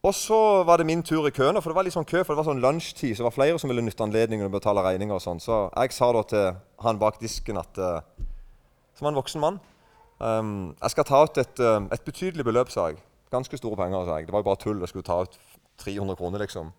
Og 0.04 0.12
så 0.12 0.38
var 0.68 0.76
det 0.76 0.84
min 0.84 1.00
tur 1.00 1.24
i 1.24 1.32
køen, 1.32 1.56
for 1.62 1.72
det 1.72 1.76
var 1.78 1.86
litt 1.86 1.94
sånn 1.94 2.04
kø, 2.04 2.20
for 2.20 2.34
det 2.34 2.42
var 2.42 2.48
sånn 2.50 2.60
lunsjtid. 2.60 3.14
Så 3.14 3.22
det 3.22 3.28
var 3.30 3.36
flere 3.36 3.60
som 3.60 3.70
ville 3.72 3.80
nytte 3.80 4.04
anledningen 4.04 4.44
til 4.44 4.52
å 4.52 4.56
betale 4.58 4.82
regninger 4.84 5.16
og 5.16 5.22
sånn. 5.24 5.40
Så 5.40 5.62
jeg 5.70 5.94
sa 5.96 6.10
da 6.12 6.24
til 6.28 6.58
han 6.84 7.00
bak 7.00 7.16
disken 7.22 7.56
at 7.56 7.80
uh, 7.80 8.26
Som 8.98 9.08
en 9.08 9.16
voksen 9.16 9.40
mann 9.40 9.56
um, 10.21 10.75
Jeg 10.83 10.90
skal 10.90 11.04
ta 11.09 11.23
ut 11.25 11.38
et, 11.38 11.61
uh, 11.61 11.88
et 11.92 12.06
betydelig 12.06 12.44
beløp, 12.44 12.71
sa 12.71 12.88
jeg. 12.90 13.00
Ganske 13.33 13.56
store 13.56 13.76
penger, 13.76 14.04
sa 14.06 14.18
jeg. 14.18 14.28
Det 14.28 14.35
var 14.35 14.44
jo 14.44 14.50
bare 14.50 14.62
tull. 14.62 14.80
Jeg 14.80 14.92
skulle 14.92 15.06
ta 15.06 15.21
ut 15.23 15.38
300 15.83 16.16
kroner, 16.16 16.38
liksom. 16.38 16.73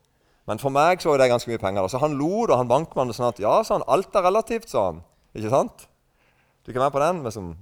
Men 0.46 0.62
for 0.62 0.70
meg 0.70 1.01
så 1.01 1.10
var 1.10 1.20
det 1.20 1.32
ganske 1.32 1.50
mye 1.50 1.62
penger. 1.62 1.82
Da. 1.82 1.89
Så 1.89 2.01
han 2.04 2.18
lo 2.20 2.46
da, 2.46 2.60
han 2.62 2.70
bankmannen 2.70 3.15
sånn 3.18 3.32
at 3.32 3.42
ja, 3.42 3.58
sa 3.65 3.80
han, 3.80 3.88
alt 3.89 4.13
er 4.15 4.27
relativt, 4.27 4.70
sa 4.70 4.92
han. 4.92 5.01
Ikke 5.36 5.51
sant? 5.51 5.88
Du 6.65 6.72
kan 6.72 6.86
være 6.86 6.94
på 6.94 7.01
den. 7.01 7.24
Liksom. 7.25 7.56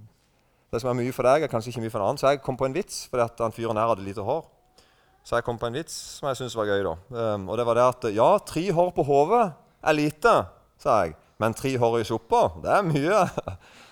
Det 0.74 0.82
som 0.82 0.92
er 0.92 1.00
mye 1.00 1.14
for 1.16 1.28
deg, 1.28 1.46
er 1.46 1.52
kanskje 1.52 1.72
ikke 1.72 1.86
mye 1.86 1.94
for 1.94 2.02
en 2.02 2.10
annen. 2.10 2.20
Så 2.20 2.34
jeg 2.34 2.44
kom 2.44 2.60
på 2.60 2.68
en 2.68 2.76
vits 2.76 3.06
fordi 3.12 3.24
at 3.26 3.40
han 3.46 3.56
fyren 3.56 3.80
her 3.80 3.90
hadde 3.92 4.06
lite 4.06 4.26
hår. 4.26 4.44
Så 5.24 5.38
jeg 5.38 5.46
kom 5.48 5.60
på 5.60 5.70
en 5.70 5.78
vits 5.78 5.96
som 6.18 6.28
jeg 6.28 6.42
syntes 6.42 6.58
var 6.60 6.68
gøy. 6.68 6.84
da. 6.84 6.96
Um, 7.16 7.48
og 7.48 7.60
det 7.60 7.66
var 7.68 7.80
det 7.80 7.86
at 7.88 8.08
ja, 8.16 8.30
tre 8.44 8.66
hår 8.76 8.92
på 8.96 9.06
hodet 9.08 9.46
er 9.80 9.96
lite, 9.96 10.34
sa 10.82 11.04
jeg. 11.04 11.16
Men 11.40 11.56
tre 11.56 11.72
hår 11.80 12.02
i 12.02 12.08
suppa, 12.08 12.50
det 12.64 12.74
er 12.74 12.84
mye. 12.88 13.24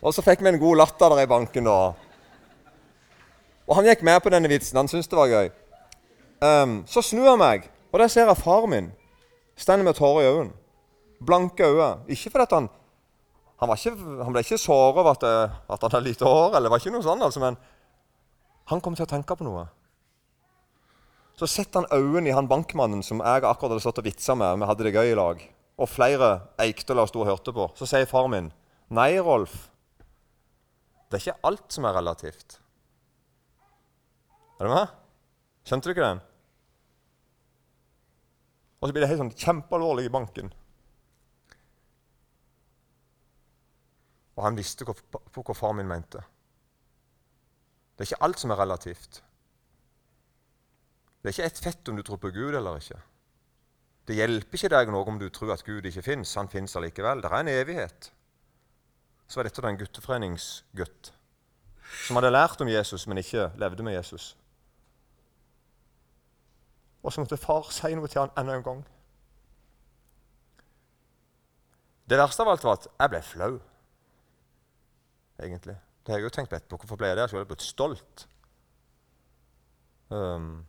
og 0.00 0.14
så 0.16 0.24
fikk 0.24 0.42
vi 0.44 0.48
en 0.52 0.60
god 0.60 0.80
latter 0.80 1.12
der 1.12 1.24
i 1.24 1.30
banken, 1.30 1.68
da. 1.68 1.92
Og 3.68 3.76
han 3.76 3.86
gikk 3.86 4.02
med 4.06 4.18
på 4.24 4.32
denne 4.32 4.48
vitsen. 4.50 4.78
Han 4.80 4.88
syntes 4.90 5.10
det 5.10 5.18
var 5.18 5.30
gøy. 5.30 5.50
Um, 6.40 6.80
så 6.88 7.04
snur 7.04 7.28
jeg 7.28 7.40
meg, 7.40 7.68
og 7.92 8.00
der 8.00 8.08
ser 8.08 8.26
jeg 8.30 8.40
far 8.40 8.66
min 8.70 8.92
Står 9.60 9.82
med 9.84 9.92
tårer 9.92 10.22
i 10.24 10.28
øynene. 10.30 10.54
Blanke 11.20 11.66
øyne. 11.68 11.98
Ikke 12.08 12.30
fordi 12.32 12.54
han 12.54 12.68
han, 13.60 13.72
ikke, 13.76 13.90
han, 14.24 14.32
ble 14.32 14.40
ikke 14.40 14.56
såret 14.56 14.96
over 14.96 15.10
at, 15.10 15.24
eh, 15.26 15.58
at 15.68 15.82
han 15.84 15.92
hadde 15.92 16.06
lite 16.06 16.24
hår, 16.24 16.54
eller 16.56 16.70
det 16.70 16.72
var 16.72 16.80
ikke 16.80 16.94
noe 16.94 17.04
sånt, 17.04 17.24
altså, 17.26 17.42
men 17.42 17.58
han 18.72 18.80
kom 18.80 18.96
til 18.96 19.04
å 19.04 19.10
tenke 19.10 19.36
på 19.36 19.44
noe. 19.44 19.66
Så 21.36 21.48
setter 21.48 21.82
han 21.82 21.92
øynene 21.92 22.30
i 22.30 22.36
han 22.36 22.48
bankmannen 22.48 23.04
som 23.04 23.20
jeg 23.20 23.44
akkurat 23.44 23.74
hadde 23.74 23.84
stått 23.84 24.00
og 24.00 24.06
vitsa 24.08 24.36
med. 24.36 24.60
Vi 24.60 24.68
hadde 24.70 24.86
det 24.86 24.94
gøy 24.94 25.12
i 25.12 25.18
lag. 25.18 25.44
Og 25.80 25.88
flere 25.88 26.30
Eikdøler 26.60 27.08
sto 27.08 27.22
og 27.22 27.30
hørte 27.30 27.52
på. 27.56 27.68
Så 27.76 27.88
sier 27.88 28.08
far 28.08 28.28
min, 28.32 28.50
'Nei, 28.88 29.20
Rolf, 29.20 29.69
det 31.10 31.18
er 31.18 31.24
ikke 31.24 31.48
alt 31.50 31.74
som 31.74 31.86
er 31.88 31.96
relativt.' 31.98 32.60
Er 34.60 34.68
du 34.68 34.74
med? 34.74 34.90
Skjønte 35.64 35.88
du 35.88 35.94
ikke 35.94 36.06
den? 36.06 36.20
Og 38.80 38.88
så 38.88 38.92
blir 38.92 39.04
det 39.04 39.10
helt 39.10 39.22
sånn 39.22 39.36
kjempealvorlig 39.36 40.06
i 40.08 40.12
banken. 40.12 40.52
Og 44.36 44.44
han 44.46 44.56
visste 44.56 44.86
hva, 44.88 44.94
hva 45.36 45.56
far 45.56 45.74
min 45.76 45.88
mente. 45.88 46.22
Det 47.96 48.06
er 48.06 48.12
ikke 48.12 48.24
alt 48.24 48.40
som 48.40 48.52
er 48.54 48.60
relativt. 48.62 49.20
Det 51.20 51.28
er 51.28 51.34
ikke 51.34 51.48
ett 51.50 51.64
fett 51.64 51.90
om 51.92 51.98
du 51.98 52.04
tror 52.04 52.20
på 52.22 52.30
Gud 52.32 52.54
eller 52.56 52.80
ikke. 52.80 53.00
Det 54.08 54.16
hjelper 54.16 54.56
ikke 54.56 54.70
deg 54.72 54.92
noe 54.92 55.08
om 55.12 55.18
du 55.20 55.28
tror 55.28 55.52
at 55.52 55.64
Gud 55.66 55.84
ikke 55.84 56.04
fins. 56.06 56.32
Han 56.40 56.48
fins 56.48 56.76
allikevel. 56.80 57.20
Det 57.20 57.28
er 57.28 57.36
en 57.36 57.52
evighet. 57.52 58.08
Så 59.30 59.38
var 59.38 59.46
dette 59.46 59.62
en 59.62 59.78
gutteforeningsgutt 59.78 61.12
som 62.06 62.18
hadde 62.18 62.32
lært 62.32 62.62
om 62.62 62.70
Jesus, 62.70 63.06
men 63.06 63.20
ikke 63.22 63.50
levde 63.58 63.84
med 63.86 63.94
Jesus. 63.94 64.32
Og 67.02 67.12
så 67.12 67.22
måtte 67.22 67.38
far 67.38 67.68
si 67.74 67.92
noe 67.94 68.10
til 68.10 68.24
han 68.24 68.32
enda 68.38 68.56
en 68.58 68.66
gang. 68.66 68.80
Det 72.10 72.18
verste 72.18 72.42
av 72.42 72.50
alt 72.50 72.66
var 72.66 72.80
at 72.80 72.88
jeg 72.90 73.12
ble 73.12 73.20
flau, 73.22 73.52
egentlig. 75.46 75.76
Det 76.02 76.12
har 76.12 76.18
jeg 76.18 76.26
jo 76.26 76.34
tenkt 76.34 76.56
på. 76.66 76.80
Hvorfor 76.80 76.98
ble 76.98 77.12
jeg 77.12 77.20
det? 77.20 77.22
Jeg 77.28 77.32
skulle 77.32 77.50
blitt 77.52 77.62
stolt. 77.62 78.26
Um, 80.10 80.64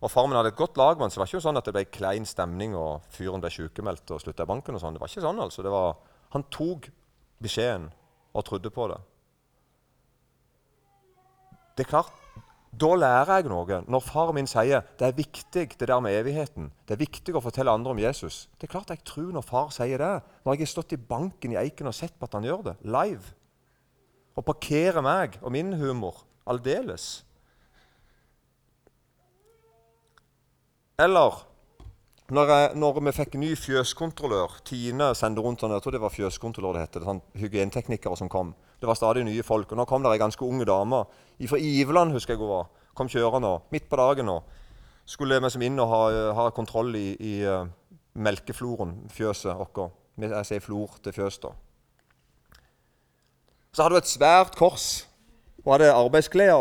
og 0.00 0.10
Far 0.10 0.26
min 0.26 0.38
hadde 0.38 0.54
et 0.54 0.58
godt 0.58 0.80
lag, 0.80 0.96
men 0.96 1.12
så 1.12 1.20
var 1.20 1.28
det 1.28 1.34
ikke 1.34 1.44
sånn 1.44 1.60
at 1.60 1.68
det 1.68 1.76
ble 1.76 1.84
klein 1.92 2.24
stemning 2.26 2.72
og 2.78 3.04
fyren 3.12 3.44
ble 3.44 3.52
sykemeldt 3.52 4.16
og 4.16 4.24
slutta 4.24 4.48
i 4.48 4.50
banken. 4.50 4.80
og 4.80 4.80
sånn. 4.80 4.96
Det 4.96 5.04
var 5.04 5.12
ikke 5.12 5.26
sånn, 5.28 5.44
altså. 5.44 5.68
Var, 5.76 5.92
han 6.32 6.48
tok 6.48 6.88
beskjeden 7.42 7.90
og 8.32 8.44
trodde 8.46 8.70
på 8.70 8.88
det. 8.92 8.98
Det 11.76 11.86
er 11.86 11.90
klart, 11.90 12.18
Da 12.72 12.88
lærer 12.96 13.42
jeg 13.42 13.50
noe. 13.52 13.82
Når 13.84 14.00
faren 14.00 14.38
min 14.38 14.46
sier 14.48 14.80
det 14.96 15.04
er 15.04 15.16
viktig 15.16 15.66
det 15.76 15.88
der 15.88 16.00
med 16.00 16.16
evigheten, 16.16 16.70
det 16.88 16.94
er 16.94 17.02
viktig 17.02 17.34
å 17.36 17.42
fortelle 17.44 17.70
andre 17.70 17.92
om 17.92 18.00
Jesus 18.00 18.48
Det 18.56 18.64
er 18.64 18.72
klart 18.72 18.88
jeg 18.88 19.04
tror 19.04 19.28
når 19.28 19.44
far 19.44 19.68
sier 19.76 20.00
det. 20.00 20.22
Når 20.44 20.56
jeg 20.56 20.64
har 20.64 20.70
stått 20.70 20.94
i 20.96 20.96
banken 20.96 21.52
i 21.52 21.58
Eiken 21.60 21.90
og 21.90 21.94
sett 21.94 22.16
på 22.16 22.24
at 22.24 22.32
han 22.38 22.48
gjør 22.48 22.64
det 22.70 22.76
live, 22.88 23.34
og 24.32 24.46
parkerer 24.48 25.04
meg 25.04 25.36
og 25.42 25.52
min 25.52 25.74
humor 25.76 26.24
aldeles 26.48 27.26
Eller 31.02 31.44
når, 32.30 32.48
jeg, 32.48 32.68
når, 32.78 33.00
vi 33.02 33.12
fikk 33.16 33.34
ny 33.40 33.48
fjøskontrollør 33.58 34.60
Tine 34.64 35.10
sendte 35.18 35.42
rundt 35.42 35.62
sånn, 35.62 35.74
jeg 35.74 35.82
tror 35.82 35.96
det 35.96 36.00
var 36.04 36.14
fjøskontrollør 36.14 36.76
det 36.78 36.84
heter, 36.84 37.06
sånn 37.08 37.20
hygieneteknikere 37.36 38.16
som 38.16 38.30
kom. 38.30 38.52
Det 38.78 38.86
var 38.86 38.98
stadig 38.98 39.24
nye 39.26 39.42
folk. 39.46 39.72
og 39.74 39.80
Nå 39.80 39.86
kom 39.90 40.04
det 40.04 40.12
ei 40.14 40.22
ganske 40.22 40.46
unge 40.46 40.66
dame 40.68 41.02
fra 41.50 41.58
Iveland, 41.58 42.14
husker 42.14 42.36
jeg 42.36 42.42
hun 42.42 42.52
var. 42.52 42.70
Kom 42.94 43.10
kjørende 43.10 43.56
midt 43.74 43.88
på 43.90 43.98
dagen 43.98 44.30
og 44.30 44.46
skulle 45.08 45.40
vi 45.42 45.50
som 45.50 45.66
inn 45.66 45.82
og 45.82 45.90
ha, 45.90 46.00
ha 46.38 46.46
kontroll 46.54 46.94
i, 46.94 47.08
i 47.18 47.34
uh, 47.42 47.66
melkefloren, 48.14 48.94
fjøset 49.10 49.58
vårt. 49.58 49.92
Jeg 50.22 50.46
sier 50.46 50.62
flor 50.62 50.94
til 51.02 51.16
fjøs, 51.18 51.40
da. 51.42 51.52
Så 53.72 53.82
hadde 53.82 53.96
hun 53.96 54.04
et 54.04 54.14
svært 54.14 54.56
kors. 54.56 54.88
Hun 55.64 55.74
hadde 55.74 55.90
arbeidsklær 55.96 56.54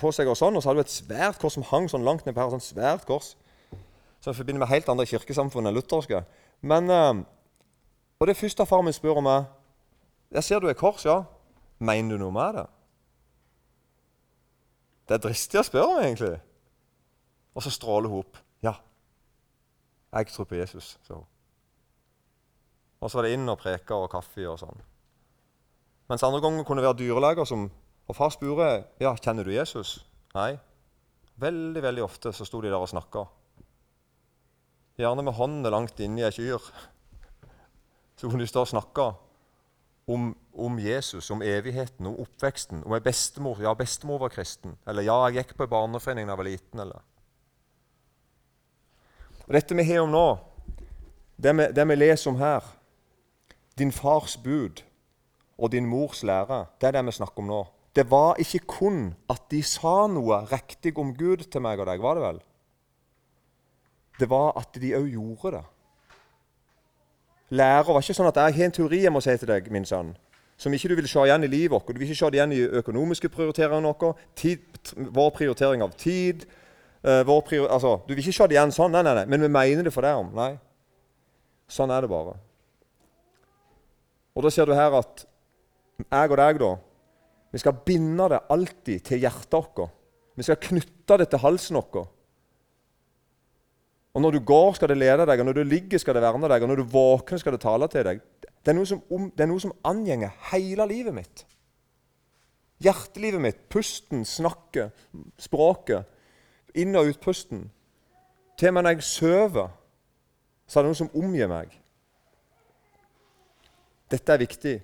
på 0.00 0.12
seg, 0.14 0.28
og 0.32 0.38
sånn, 0.38 0.56
og 0.58 0.64
så 0.64 0.72
hadde 0.72 0.82
hun 0.82 0.88
et 0.88 0.98
svært 0.98 1.38
kors 1.40 1.54
som 1.54 1.66
hang 1.70 1.90
sånn 1.92 2.06
langt 2.06 2.26
ned 2.26 2.34
på 2.34 2.42
her. 2.42 2.56
sånn 2.56 2.64
svært 2.64 3.06
kors 3.06 3.34
som 4.26 4.34
forbinder 4.34 4.64
med 4.64 4.72
helt 4.72 4.88
andre 4.90 5.06
kirkesamfunn 5.06 5.68
enn 5.68 5.76
lutherske. 5.76 6.24
Men, 6.66 6.90
eh, 6.90 7.22
og 8.18 8.26
det 8.26 8.34
første 8.36 8.66
far 8.66 8.82
min 8.82 8.92
spør 8.92 9.22
om, 9.22 9.26
er 9.26 9.44
Jeg 10.32 10.44
ser 10.44 10.58
du 10.58 10.66
er 10.66 10.74
kors, 10.74 11.04
ja. 11.04 11.22
Mener 11.78 12.16
du 12.16 12.18
noe 12.18 12.32
med 12.32 12.54
det? 12.54 12.66
Det 15.08 15.14
er 15.14 15.28
dristig 15.28 15.60
å 15.60 15.62
spørre 15.62 15.86
om, 15.86 16.02
egentlig. 16.02 16.40
Og 17.54 17.62
så 17.62 17.70
stråler 17.70 18.08
hun 18.08 18.18
opp. 18.18 18.36
Ja, 18.62 18.74
jeg 20.12 20.26
tror 20.26 20.44
på 20.44 20.58
Jesus, 20.58 20.98
sa 21.06 21.14
hun. 21.14 21.24
Og 23.00 23.10
så 23.10 23.18
var 23.18 23.22
det 23.22 23.36
inn 23.36 23.48
og 23.48 23.58
preke 23.60 23.94
og 23.94 24.10
kaffe 24.10 24.48
og 24.48 24.58
sånn. 24.58 24.82
Mens 26.08 26.22
andre 26.22 26.40
ganger 26.40 26.64
kunne 26.64 26.82
det 26.82 26.88
være 26.88 26.98
dyreleger 27.04 27.44
som 27.44 27.70
Og 28.08 28.14
far 28.14 28.30
spurte 28.30 28.86
ja, 29.00 29.16
kjenner 29.18 29.42
du 29.44 29.50
Jesus. 29.50 30.04
Nei. 30.34 30.56
Veldig 31.36 31.82
veldig 31.82 32.02
ofte 32.04 32.30
så 32.32 32.44
sto 32.46 32.60
de 32.62 32.70
der 32.70 32.78
og 32.78 32.88
snakka. 32.88 33.24
Gjerne 34.96 35.22
med 35.26 35.36
hånda 35.36 35.70
langt 35.72 36.00
inni 36.00 36.24
ei 36.24 36.32
kyr. 36.32 36.62
Så 38.16 38.30
kunne 38.30 38.46
de 38.46 38.48
stå 38.48 38.62
og 38.64 38.70
snakke 38.70 39.10
om, 40.08 40.30
om, 40.54 40.78
Jesus, 40.80 41.28
om 41.30 41.42
evigheten, 41.44 42.06
om 42.08 42.16
oppveksten, 42.22 42.80
om 42.86 42.94
ei 42.96 43.02
bestemor. 43.04 43.60
Ja, 43.60 43.74
bestemor 43.76 44.22
var 44.24 44.32
kristen. 44.32 44.78
Eller 44.88 45.04
ja, 45.04 45.18
jeg 45.26 45.42
gikk 45.42 45.56
på 45.58 45.66
ei 45.66 45.72
barneforening 45.74 46.28
da 46.28 46.32
jeg 46.32 46.40
var 46.40 46.48
liten. 46.48 46.84
eller... 46.86 47.04
Og 49.46 49.54
Dette 49.54 49.76
vi 49.78 49.84
har 49.86 50.02
om 50.02 50.10
nå, 50.10 50.26
det 51.36 51.52
vi, 51.54 51.68
det 51.76 51.84
vi 51.86 51.96
leser 52.00 52.32
om 52.32 52.40
her, 52.40 52.64
din 53.78 53.92
fars 53.92 54.34
bud 54.40 54.80
og 55.60 55.70
din 55.70 55.86
mors 55.86 56.24
lære, 56.24 56.64
det 56.80 56.88
er 56.88 56.96
det 56.96 57.04
vi 57.06 57.18
snakker 57.20 57.44
om 57.44 57.52
nå. 57.52 57.60
Det 57.96 58.08
var 58.10 58.40
ikke 58.42 58.64
kun 58.68 59.14
at 59.32 59.44
de 59.52 59.60
sa 59.64 60.06
noe 60.10 60.42
riktig 60.50 60.96
om 60.98 61.14
Gud 61.16 61.46
til 61.52 61.62
meg 61.64 61.80
og 61.80 61.86
deg, 61.88 62.02
var 62.02 62.18
det 62.18 62.24
vel? 62.24 62.40
Det 64.20 64.28
var 64.30 64.56
at 64.58 64.78
de 64.80 64.94
òg 64.96 65.08
gjorde 65.12 65.56
det. 65.56 65.64
Lærer 67.56 67.92
var 67.92 68.02
ikke 68.02 68.14
sånn 68.16 68.26
at 68.26 68.36
'jeg 68.36 68.54
har 68.54 68.64
en 68.64 68.72
teori 68.72 69.02
jeg 69.02 69.12
må 69.12 69.20
si 69.20 69.36
til 69.36 69.48
deg, 69.48 69.70
min 69.70 69.84
sønn', 69.84 70.16
som 70.56 70.72
ikke 70.72 70.88
du 70.88 70.94
vil 70.94 71.08
se 71.08 71.18
igjen 71.20 71.44
i 71.44 71.46
livet 71.46 71.70
vårt. 71.70 71.86
Du 71.86 71.98
vil 71.98 72.08
ikke 72.08 72.18
se 72.18 72.30
det 72.30 72.34
igjen 72.34 72.52
i 72.52 72.78
økonomiske 72.80 73.28
prioriteringer 73.28 73.92
våre, 73.92 74.14
vår 74.96 75.30
prioritering 75.30 75.82
av 75.82 75.92
tid 75.92 76.46
uh, 77.04 77.40
prior, 77.42 77.68
altså, 77.68 78.00
Du 78.08 78.14
vil 78.14 78.18
ikke 78.18 78.32
se 78.32 78.46
det 78.46 78.56
igjen 78.56 78.72
sånn, 78.72 78.92
nei, 78.92 79.02
nei, 79.02 79.14
nei, 79.14 79.26
men 79.26 79.40
vi 79.40 79.48
mener 79.48 79.82
det 79.82 79.92
for 79.92 80.02
deg 80.02 80.16
om. 80.16 80.34
Nei. 80.34 80.58
Sånn 81.68 81.90
er 81.90 82.00
det 82.00 82.10
bare. 82.10 82.36
Og 84.34 84.42
da 84.42 84.50
ser 84.50 84.66
du 84.66 84.74
her 84.74 84.92
at 84.98 85.26
jeg 86.10 86.30
og 86.30 86.36
deg, 86.36 86.58
da, 86.58 86.76
vi 87.52 87.58
skal 87.58 87.78
binde 87.86 88.28
det 88.28 88.42
alltid 88.50 89.04
til 89.04 89.18
hjertet 89.18 89.52
vårt. 89.52 89.90
Vi 90.36 90.42
skal 90.42 90.56
knytte 90.60 91.18
det 91.18 91.30
til 91.30 91.38
halsen 91.38 91.76
vår. 91.76 92.15
Og 94.16 94.22
Når 94.22 94.30
du 94.30 94.38
går, 94.40 94.72
skal 94.72 94.88
det 94.88 94.96
lede 94.96 95.26
deg, 95.28 95.40
og 95.40 95.44
når 95.44 95.52
du 95.52 95.62
ligger, 95.62 95.98
skal 96.00 96.14
det 96.16 96.22
verne 96.24 96.48
deg, 96.48 96.62
og 96.62 96.68
når 96.68 96.78
du 96.80 96.88
våkner, 96.88 97.36
skal 97.38 97.52
det 97.52 97.60
tale 97.60 97.88
til 97.92 98.04
deg. 98.06 98.22
Det 98.40 98.72
er 98.72 98.76
noe 98.78 98.88
som, 98.88 99.02
om, 99.12 99.26
det 99.28 99.44
er 99.44 99.50
noe 99.50 99.60
som 99.60 99.74
angjenger 99.84 100.32
hele 100.54 100.86
livet 100.88 101.14
mitt. 101.18 101.42
Hjertelivet 102.80 103.44
mitt, 103.44 103.60
pusten, 103.68 104.24
snakket, 104.24 104.96
språket. 105.36 106.08
Inn- 106.80 106.96
og 106.96 107.12
utpusten. 107.12 107.66
Til 108.56 108.72
og 108.72 108.78
med 108.78 108.86
når 108.88 108.96
jeg 108.96 109.06
sover, 109.10 109.68
så 110.64 110.80
er 110.80 110.88
det 110.88 110.94
noe 110.94 111.02
som 111.04 111.12
omgir 111.12 111.52
meg. 111.52 111.76
Dette 114.08 114.32
er 114.32 114.44
viktig. 114.46 114.76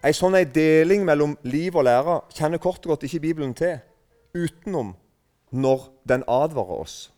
Ei 0.00 0.16
sånn 0.16 0.40
ei 0.40 0.48
deling 0.48 1.04
mellom 1.04 1.36
liv 1.44 1.76
og 1.76 1.84
lære 1.84 2.22
kjenner 2.32 2.56
kort 2.56 2.80
og 2.86 2.96
godt 2.96 3.04
ikke 3.04 3.26
Bibelen 3.28 3.52
til. 3.52 3.82
utenom 4.34 4.96
når 5.54 5.92
den 6.08 6.24
advarer 6.28 6.80
oss. 6.80 7.12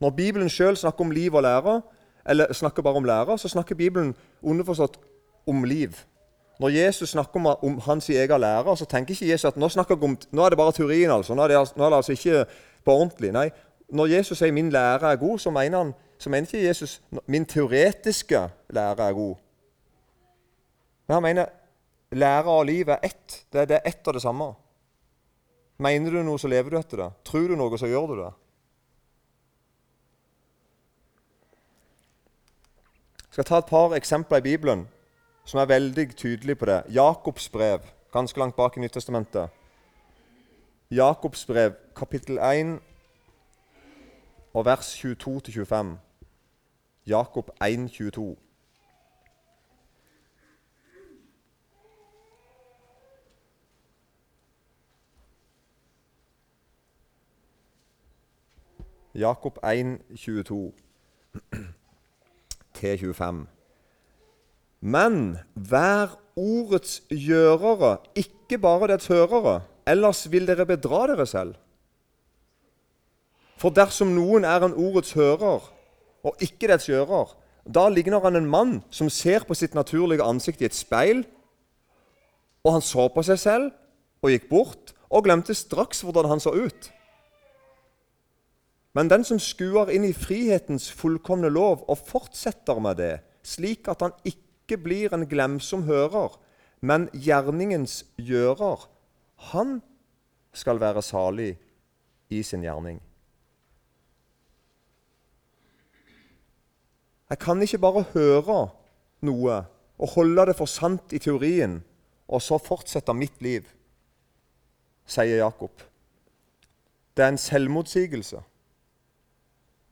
Når 0.00 0.10
Bibelen 0.10 0.48
sjøl 0.48 0.76
snakker 0.76 1.04
om 1.04 1.10
liv 1.10 1.34
og 1.34 1.42
lære, 1.42 1.80
eller 2.26 2.52
snakker 2.52 2.82
bare 2.82 2.94
om 2.94 3.04
lære, 3.04 3.38
så 3.38 3.48
snakker 3.48 3.74
Bibelen 3.74 4.14
underforstått 4.42 4.98
om 5.46 5.64
liv. 5.64 5.92
Når 6.60 6.68
Jesus 6.68 7.10
snakker 7.10 7.40
om, 7.40 7.46
om 7.46 7.78
hans 7.80 8.08
egen 8.10 8.40
lærer, 8.40 8.74
så 8.74 8.84
tenker 8.84 9.14
ikke 9.14 9.28
Jesus 9.28 9.44
at 9.44 9.56
nå, 9.56 9.68
om, 9.90 10.18
nå 10.30 10.44
er 10.44 10.48
det 10.48 10.58
bare 10.58 10.72
teorien. 10.72 11.10
altså. 11.10 11.34
Nå 11.34 11.42
er 11.42 11.48
det, 11.48 11.76
nå 11.76 11.84
er 11.84 11.90
det 11.90 11.96
altså 11.96 12.12
ikke 12.12 12.44
på 12.84 12.92
ordentlig. 12.92 13.32
Nei, 13.32 13.50
Når 13.92 14.06
Jesus 14.06 14.38
sier 14.38 14.52
'min 14.52 14.70
lærer 14.70 15.06
er 15.06 15.16
god', 15.16 15.40
så 15.40 15.50
mener, 15.50 15.78
han, 15.78 15.92
så 16.18 16.30
mener 16.30 16.46
ikke 16.46 16.66
Jesus 16.66 17.02
'min 17.26 17.46
teoretiske 17.46 18.48
lærer 18.70 19.08
er 19.08 19.12
god'. 19.12 19.36
Men 21.06 21.14
han 21.14 21.22
mener 21.22 21.44
lærer 22.12 22.48
og 22.48 22.66
liv 22.66 22.88
er 22.88 22.96
ett. 23.02 23.44
Det, 23.52 23.68
det 23.68 23.76
er 23.76 23.88
ett 23.88 24.08
og 24.08 24.14
det 24.14 24.22
samme. 24.22 24.54
Mener 25.82 26.14
du 26.14 26.22
noe, 26.22 26.38
så 26.38 26.50
lever 26.50 26.70
du 26.70 26.78
etter 26.78 27.00
det. 27.00 27.10
Tror 27.26 27.50
du 27.50 27.56
noe, 27.58 27.78
så 27.80 27.90
gjør 27.90 28.12
du 28.12 28.16
det. 28.20 28.30
Jeg 33.32 33.38
skal 33.38 33.48
ta 33.48 33.58
et 33.62 33.70
par 33.70 33.94
eksempler 33.96 34.42
i 34.42 34.44
Bibelen 34.44 34.84
som 35.48 35.60
er 35.60 35.70
veldig 35.70 36.16
tydelige 36.16 36.58
på 36.60 36.68
det. 36.68 36.82
Jakobs 36.92 37.48
brev, 37.48 37.80
ganske 38.12 38.38
langt 38.38 38.56
bak 38.56 38.76
i 38.76 38.80
Nyttestamentet. 38.80 39.48
Jakobs 40.90 41.46
brev, 41.46 41.72
kapittel 41.96 42.38
1 42.38 42.78
og 44.54 44.64
vers 44.64 44.92
22-25. 45.04 45.96
Jakob 47.06 47.50
1, 47.64 47.90
22. 47.90 48.36
Jakob 59.14 59.58
1, 59.64 59.98
22 60.16 60.72
til 62.74 62.98
25. 62.98 63.46
Men 64.80 65.38
vær 65.54 66.18
ordets 66.36 67.02
gjørere, 67.10 67.98
ikke 68.16 68.58
bare 68.58 68.88
dets 68.88 69.06
hørere, 69.06 69.60
ellers 69.86 70.24
vil 70.32 70.46
dere 70.46 70.66
bedra 70.66 71.06
dere 71.06 71.26
selv. 71.26 71.54
For 73.60 73.70
dersom 73.70 74.14
noen 74.16 74.44
er 74.48 74.64
en 74.64 74.74
ordets 74.74 75.12
hører 75.12 75.68
og 76.24 76.40
ikke 76.40 76.70
dets 76.70 76.88
gjører, 76.88 77.36
da 77.68 77.86
ligner 77.88 78.24
han 78.24 78.36
en 78.36 78.48
mann 78.50 78.72
som 78.90 79.10
ser 79.10 79.44
på 79.46 79.54
sitt 79.54 79.74
naturlige 79.74 80.24
ansikt 80.24 80.62
i 80.62 80.66
et 80.70 80.74
speil, 80.74 81.22
og 82.64 82.72
han 82.78 82.82
så 82.82 83.06
på 83.12 83.22
seg 83.26 83.38
selv 83.38 83.70
og 84.22 84.32
gikk 84.32 84.48
bort 84.50 84.96
og 85.10 85.26
glemte 85.26 85.54
straks 85.54 86.00
hvordan 86.00 86.30
han 86.32 86.40
så 86.40 86.54
ut. 86.56 86.90
Men 88.92 89.08
den 89.08 89.24
som 89.24 89.40
skuer 89.40 89.90
inn 89.92 90.04
i 90.04 90.12
frihetens 90.12 90.90
fullkomne 90.92 91.48
lov 91.48 91.86
og 91.88 92.00
fortsetter 92.04 92.80
med 92.82 92.98
det, 93.00 93.14
slik 93.42 93.88
at 93.88 94.04
han 94.04 94.12
ikke 94.28 94.76
blir 94.84 95.14
en 95.16 95.24
glemsom 95.28 95.86
hører, 95.88 96.36
men 96.84 97.08
gjerningens 97.14 98.02
gjører, 98.20 98.84
han 99.52 99.80
skal 100.52 100.80
være 100.82 101.02
salig 101.02 101.54
i 102.30 102.42
sin 102.44 102.64
gjerning. 102.66 103.00
Jeg 107.32 107.40
kan 107.40 107.62
ikke 107.64 107.80
bare 107.80 108.04
høre 108.12 108.58
noe 109.24 109.62
og 109.96 110.10
holde 110.18 110.44
det 110.50 110.56
for 110.58 110.68
sant 110.68 111.14
i 111.16 111.20
teorien, 111.22 111.78
og 112.28 112.42
så 112.44 112.58
fortsette 112.60 113.14
mitt 113.16 113.40
liv, 113.44 113.64
sier 115.08 115.40
Jakob. 115.40 115.72
Det 117.16 117.24
er 117.24 117.32
en 117.32 117.40
selvmotsigelse. 117.40 118.40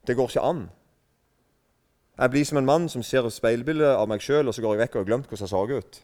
Det 0.07 0.17
går 0.17 0.31
ikke 0.31 0.45
an. 0.45 0.69
Jeg 2.21 2.31
blir 2.31 2.45
som 2.45 2.59
en 2.61 2.69
mann 2.69 2.89
som 2.89 3.03
ser 3.03 3.25
et 3.25 3.33
speilbilde 3.33 3.89
av 3.97 4.09
meg 4.09 4.21
sjøl, 4.21 4.49
og 4.49 4.55
så 4.55 4.63
går 4.65 4.75
jeg 4.75 4.83
vekk 4.85 4.97
og 4.97 5.01
har 5.01 5.09
glemt 5.09 5.29
hvordan 5.31 5.47
jeg 5.47 5.53
så 5.53 5.65
ut. 5.79 6.01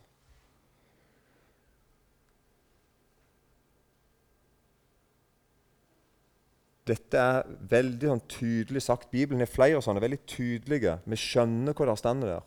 Dette 6.87 7.18
er 7.18 7.49
veldig 7.71 8.12
sånn, 8.12 8.23
tydelig 8.31 8.85
sagt. 8.85 9.09
Bibelen 9.11 9.42
er 9.42 9.51
flere 9.51 9.81
sånne 9.83 10.03
veldig 10.05 10.21
tydelige. 10.31 11.01
Vi 11.05 11.18
skjønner 11.18 11.75
hva 11.75 11.88
det 11.90 11.97
står 11.99 12.21
der. 12.23 12.44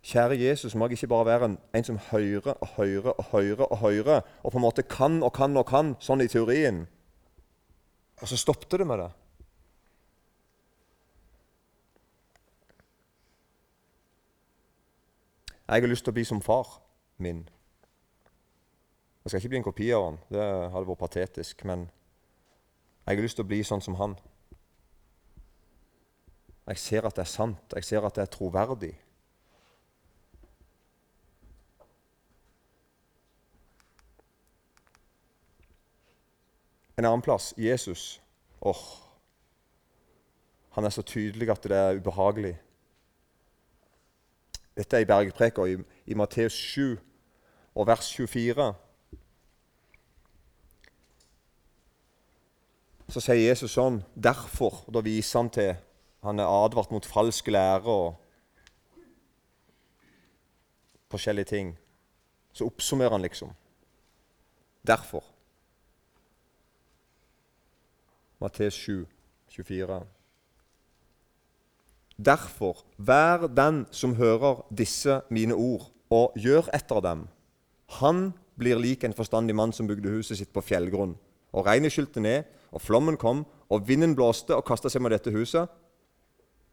Kjære 0.00 0.38
Jesus, 0.40 0.74
må 0.74 0.88
jeg 0.88 0.96
ikke 0.96 1.10
bare 1.12 1.26
være 1.28 1.48
en, 1.50 1.58
en, 1.76 1.84
som 1.84 1.98
hører 2.06 2.54
og 2.54 2.68
hører 2.78 3.10
og 3.12 3.24
hører 3.34 3.66
og 3.66 3.78
hører, 3.82 4.22
og 4.42 4.52
på 4.52 4.58
en 4.58 4.64
måte 4.64 4.82
kan 4.88 5.18
og 5.22 5.34
kan 5.36 5.56
og 5.60 5.66
kan, 5.68 5.92
sånn 6.00 6.24
i 6.24 6.28
teorien. 6.32 6.86
Og 8.22 8.30
så 8.32 8.38
stoppet 8.40 8.80
det 8.80 8.86
med 8.88 9.04
det. 9.04 9.10
Jeg 15.70 15.82
har 15.82 15.86
lyst 15.86 16.02
til 16.02 16.10
å 16.10 16.16
bli 16.16 16.24
som 16.26 16.40
far 16.42 16.66
min. 17.22 17.44
Jeg 19.22 19.30
skal 19.30 19.38
ikke 19.38 19.50
bli 19.52 19.58
en 19.60 19.64
kopi 19.68 19.90
av 19.94 20.02
han, 20.02 20.16
det 20.26 20.46
hadde 20.74 20.88
vært 20.88 20.98
patetisk. 20.98 21.62
Men 21.62 21.84
jeg 23.06 23.14
har 23.14 23.22
lyst 23.22 23.38
til 23.38 23.44
å 23.46 23.50
bli 23.52 23.60
sånn 23.62 23.84
som 23.84 23.94
han. 24.00 24.16
Jeg 26.66 26.80
ser 26.82 27.06
at 27.06 27.14
det 27.14 27.22
er 27.22 27.30
sant, 27.30 27.76
jeg 27.78 27.86
ser 27.86 28.02
at 28.02 28.18
det 28.18 28.24
er 28.24 28.32
troverdig. 28.34 28.90
En 36.98 37.06
annen 37.06 37.22
plass 37.22 37.52
Jesus. 37.56 38.18
Åh, 38.60 38.82
Han 40.74 40.84
er 40.84 40.90
så 40.90 41.02
tydelig 41.02 41.50
at 41.50 41.62
det 41.62 41.78
er 41.78 42.02
ubehagelig. 42.02 42.56
Dette 44.76 44.96
er 44.96 45.04
i 45.04 45.08
bergpreka 45.08 45.64
i, 45.66 45.76
i 46.06 46.14
Matteus 46.14 46.52
7 46.52 46.98
og 47.74 47.86
vers 47.86 48.12
24. 48.16 48.70
Så 53.10 53.22
sier 53.24 53.42
Jesus 53.42 53.74
sånn 53.74 54.00
Derfor 54.14 54.84
og 54.86 54.94
Da 54.94 55.02
viser 55.02 55.40
han 55.40 55.50
til 55.50 55.72
Han 56.22 56.38
er 56.38 56.50
advart 56.50 56.92
mot 56.94 57.06
falske 57.06 57.50
lære 57.50 57.90
og 57.90 58.18
forskjellige 61.10 61.48
ting. 61.50 61.72
Så 62.52 62.68
oppsummerer 62.68 63.16
han 63.16 63.24
liksom. 63.24 63.50
Derfor. 64.86 65.24
Matteus 68.38 68.74
7, 68.74 69.06
24. 69.48 70.06
Derfor, 72.24 72.84
vær 72.98 73.46
den 73.48 73.86
som 73.90 74.14
hører 74.14 74.60
disse 74.76 75.22
mine 75.30 75.54
ord, 75.54 75.88
og 76.10 76.34
gjør 76.36 76.68
etter 76.74 77.00
dem. 77.00 77.22
Han 78.00 78.32
blir 78.60 78.80
lik 78.82 79.06
en 79.06 79.16
forstandig 79.16 79.54
mann 79.56 79.72
som 79.72 79.88
bygde 79.88 80.12
huset 80.12 80.36
sitt 80.36 80.52
på 80.52 80.60
fjellgrunn. 80.60 81.14
Og 81.56 81.64
regnet 81.64 81.94
skylte 81.94 82.20
ned, 82.20 82.44
og 82.74 82.82
flommen 82.84 83.16
kom, 83.16 83.46
og 83.70 83.86
vinden 83.88 84.12
blåste 84.18 84.52
og 84.52 84.66
kasta 84.68 84.90
seg 84.92 85.02
med 85.02 85.14
dette 85.14 85.32
huset. 85.32 85.70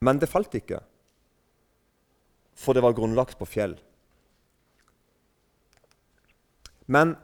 Men 0.03 0.19
det 0.19 0.29
falt 0.29 0.53
ikke, 0.57 0.81
for 2.57 2.73
det 2.73 2.83
var 2.83 2.97
grunnlagt 2.97 3.37
på 3.39 3.47
fjell. 3.47 3.77
Men 6.87 7.15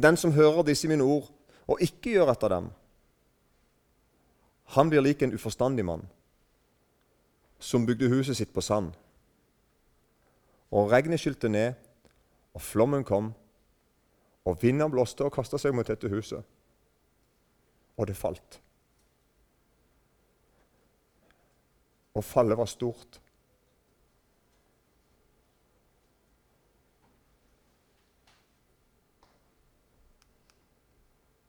den 0.00 0.16
som 0.16 0.32
hører 0.36 0.62
disse 0.68 0.88
mine 0.88 1.04
ord, 1.04 1.32
og 1.66 1.82
ikke 1.82 2.14
gjør 2.14 2.32
etter 2.32 2.52
dem, 2.52 2.70
han 4.76 4.88
blir 4.92 5.02
lik 5.04 5.22
en 5.24 5.34
uforstandig 5.34 5.84
mann 5.84 6.06
som 7.62 7.86
bygde 7.86 8.10
huset 8.10 8.36
sitt 8.36 8.50
på 8.54 8.60
sand. 8.60 8.90
Og 10.72 10.90
regnet 10.90 11.20
skylte 11.22 11.48
ned, 11.48 11.78
og 12.54 12.62
flommen 12.62 13.04
kom, 13.04 13.30
og 14.44 14.58
vinden 14.62 14.90
blåste 14.90 15.22
og 15.22 15.32
kasta 15.32 15.60
seg 15.62 15.74
mot 15.76 15.86
dette 15.86 16.10
huset. 16.10 16.42
Og 17.96 18.08
det 18.08 18.16
falt. 18.18 18.58
Og 22.18 22.24
fallet 22.24 22.58
var 22.58 22.66
stort. 22.66 23.20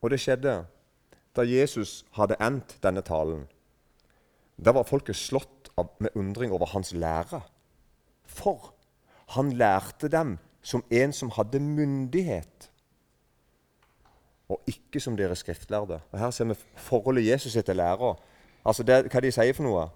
Og 0.03 0.11
det 0.11 0.19
skjedde 0.19 0.59
da 1.33 1.43
Jesus 1.47 2.03
hadde 2.13 2.37
endt 2.43 2.77
denne 2.83 3.01
talen. 3.01 3.47
Da 4.59 4.75
var 4.75 4.85
folket 4.85 5.17
slått 5.17 5.62
med 5.99 6.09
undring 6.15 6.53
over 6.53 6.65
hans 6.65 6.93
lære. 6.93 7.41
For 8.25 8.73
han 9.33 9.51
lærte 9.51 10.07
dem 10.07 10.37
som 10.61 10.83
en 10.91 11.13
som 11.13 11.31
hadde 11.35 11.59
myndighet, 11.59 12.69
og 14.49 14.61
ikke 14.67 14.99
som 14.99 15.17
deres 15.17 15.41
skriftlærde. 15.43 15.99
Og 16.11 16.19
Her 16.19 16.31
ser 16.31 16.45
vi 16.45 16.55
forholdet 16.75 17.27
Jesus 17.27 17.53
til 17.53 17.75
lærer. 17.75 18.15
Altså 18.65 18.83
det, 18.83 19.07
hva 19.11 19.19
de 19.19 19.31
sier 19.31 19.55
for 19.55 19.65
noe. 19.65 19.87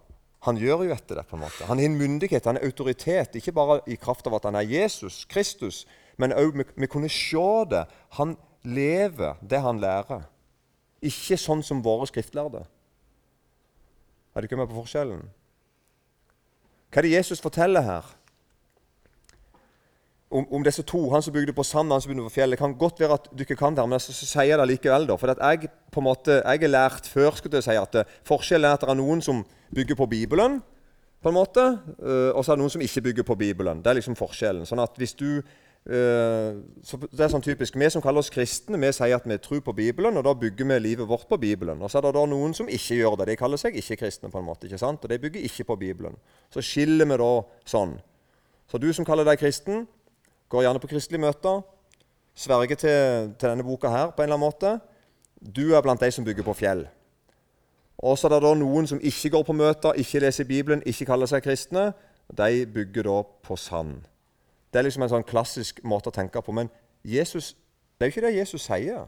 Han 0.47 0.57
gjør 0.57 0.85
jo 0.87 0.93
etter 0.93 1.19
det. 1.19 1.25
på 1.27 1.35
en 1.35 1.41
måte. 1.41 1.65
Han 1.65 1.77
har 1.77 1.85
en 1.85 1.97
myndighet, 1.97 2.45
han 2.45 2.57
er 2.57 2.65
autoritet, 2.65 3.35
ikke 3.35 3.51
bare 3.51 3.79
i 3.87 3.95
kraft 3.95 4.27
av 4.27 4.35
at 4.35 4.45
han 4.45 4.55
er 4.55 4.61
Jesus, 4.61 5.25
Kristus, 5.25 5.85
men 6.17 6.33
òg 6.33 6.63
vi, 6.75 6.87
kunne 6.87 7.09
se 7.09 7.65
det. 7.69 7.85
Han 8.17 8.37
lever 8.63 9.35
det 9.41 9.61
han 9.61 9.79
lærer. 9.79 10.23
Ikke 11.01 11.37
sånn 11.37 11.63
som 11.63 11.83
våre 11.83 12.07
skriftlærde. 12.07 12.65
Er 14.33 14.41
du 14.41 14.45
ikke 14.45 14.57
med 14.57 14.69
på 14.69 14.81
forskjellen? 14.81 15.29
Hva 16.91 17.01
er 17.01 17.07
det 17.07 17.17
Jesus 17.17 17.43
forteller 17.43 17.83
her? 17.83 18.13
Om, 20.27 20.43
om 20.51 20.63
disse 20.63 20.83
to, 20.83 21.05
han 21.13 21.23
som 21.23 21.31
bygde 21.35 21.55
på 21.55 21.63
sand 21.63 21.91
han 21.91 22.01
som 22.03 22.11
bygde 22.11 22.25
på 22.27 22.33
fjell. 22.35 22.51
Det 22.51 22.59
kan 22.59 22.73
godt 22.79 22.99
være 22.99 23.15
at 23.15 23.29
du 23.31 23.43
ikke 23.45 23.59
kan 23.59 23.75
det, 23.75 23.85
men 23.87 24.01
så, 24.03 24.15
så 24.15 24.27
sier 24.27 24.51
jeg 24.51 24.59
det 24.59 24.69
likevel. 24.73 25.07
da, 25.07 25.15
For 25.19 25.31
jeg 25.31 25.69
på 25.91 26.03
en 26.03 26.07
måte, 26.07 26.41
jeg 26.41 26.63
er 26.67 26.73
lært 26.73 27.07
før 27.07 27.37
skulle 27.37 27.61
jeg 27.61 27.67
si, 27.67 27.77
at 27.79 28.01
eh, 28.01 28.17
forskjellen 28.27 28.67
er 28.67 28.75
at 28.75 28.83
det 28.83 28.91
er 28.91 28.99
noen 28.99 29.23
som 29.23 29.45
bygger 29.75 29.99
på 29.99 30.09
Bibelen, 30.11 30.59
på 31.23 31.31
en 31.31 31.37
måte, 31.37 31.63
eh, 31.97 32.31
og 32.31 32.43
så 32.43 32.53
er 32.53 32.57
det 32.57 32.63
noen 32.63 32.75
som 32.75 32.83
ikke 32.83 33.05
bygger 33.07 33.27
på 33.27 33.39
Bibelen. 33.39 33.79
Det 33.83 33.91
er 33.91 33.99
liksom 33.99 34.19
forskjellen. 34.19 34.67
Sånn 34.67 34.83
at 34.83 34.99
hvis 34.99 35.15
du 35.17 35.41
så 35.87 36.97
det 36.99 37.21
er 37.23 37.29
sånn 37.31 37.43
typisk, 37.43 37.77
Vi 37.79 37.87
som 37.89 38.01
kaller 38.03 38.19
oss 38.19 38.31
kristne, 38.33 38.79
vi 38.81 38.89
sier 38.91 39.15
at 39.15 39.27
vi 39.27 39.37
tror 39.39 39.61
på 39.63 39.73
Bibelen, 39.73 40.17
og 40.17 40.25
da 40.25 40.33
bygger 40.35 40.67
vi 40.67 40.79
livet 40.79 41.07
vårt 41.07 41.29
på 41.29 41.37
Bibelen. 41.39 41.81
Og 41.81 41.91
så 41.91 41.99
er 41.99 42.07
det 42.07 42.13
da 42.17 42.25
noen 42.27 42.53
som 42.53 42.67
ikke 42.67 42.97
gjør 42.97 43.15
det. 43.21 43.29
De 43.29 43.37
kaller 43.39 43.57
seg 43.61 43.77
ikke-kristne, 43.79 44.31
på 44.31 44.41
en 44.41 44.45
måte, 44.49 44.67
ikke 44.67 44.81
sant? 44.81 45.03
og 45.03 45.09
de 45.09 45.19
bygger 45.19 45.45
ikke 45.47 45.63
på 45.63 45.77
Bibelen. 45.79 46.17
Så 46.51 46.61
skiller 46.61 47.07
vi 47.07 47.19
da 47.21 47.31
sånn. 47.65 47.95
Så 48.67 48.81
du 48.83 48.91
som 48.91 49.07
kaller 49.07 49.23
deg 49.23 49.39
kristen, 49.39 49.87
går 50.51 50.65
gjerne 50.65 50.83
på 50.83 50.91
kristelige 50.91 51.23
møter, 51.23 51.63
sverger 52.35 52.75
til, 52.75 53.31
til, 53.39 53.47
denne 53.47 53.63
boka 53.63 53.89
her 53.89 54.11
på 54.11 54.21
en 54.21 54.27
eller 54.27 54.35
annen 54.35 54.47
måte. 54.47 54.73
Du 55.39 55.71
er 55.71 55.81
blant 55.85 56.03
de 56.03 56.11
som 56.11 56.27
bygger 56.27 56.43
på 56.43 56.57
fjell. 56.57 56.83
Og 58.03 58.17
så 58.17 58.27
er 58.27 58.35
det 58.35 58.43
da 58.43 58.53
noen 58.59 58.91
som 58.91 58.99
ikke 58.99 59.31
går 59.37 59.47
på 59.47 59.55
møter, 59.55 59.95
ikke 59.95 60.19
leser 60.21 60.45
Bibelen, 60.45 60.83
ikke 60.85 61.07
kaller 61.07 61.31
seg 61.31 61.47
kristne. 61.47 61.93
De 62.27 62.65
bygger 62.67 63.07
da 63.07 63.21
på 63.23 63.55
sand. 63.55 64.03
Det 64.73 64.79
er 64.79 64.87
liksom 64.87 65.05
en 65.05 65.11
sånn 65.11 65.27
klassisk 65.27 65.79
måte 65.87 66.11
å 66.11 66.15
tenke 66.15 66.41
på. 66.43 66.55
Men 66.55 66.69
Jesus, 67.07 67.53
det 67.97 68.05
er 68.05 68.09
jo 68.09 68.15
ikke 68.15 68.25
det 68.27 68.35
Jesus 68.35 68.65
sier. 68.67 69.05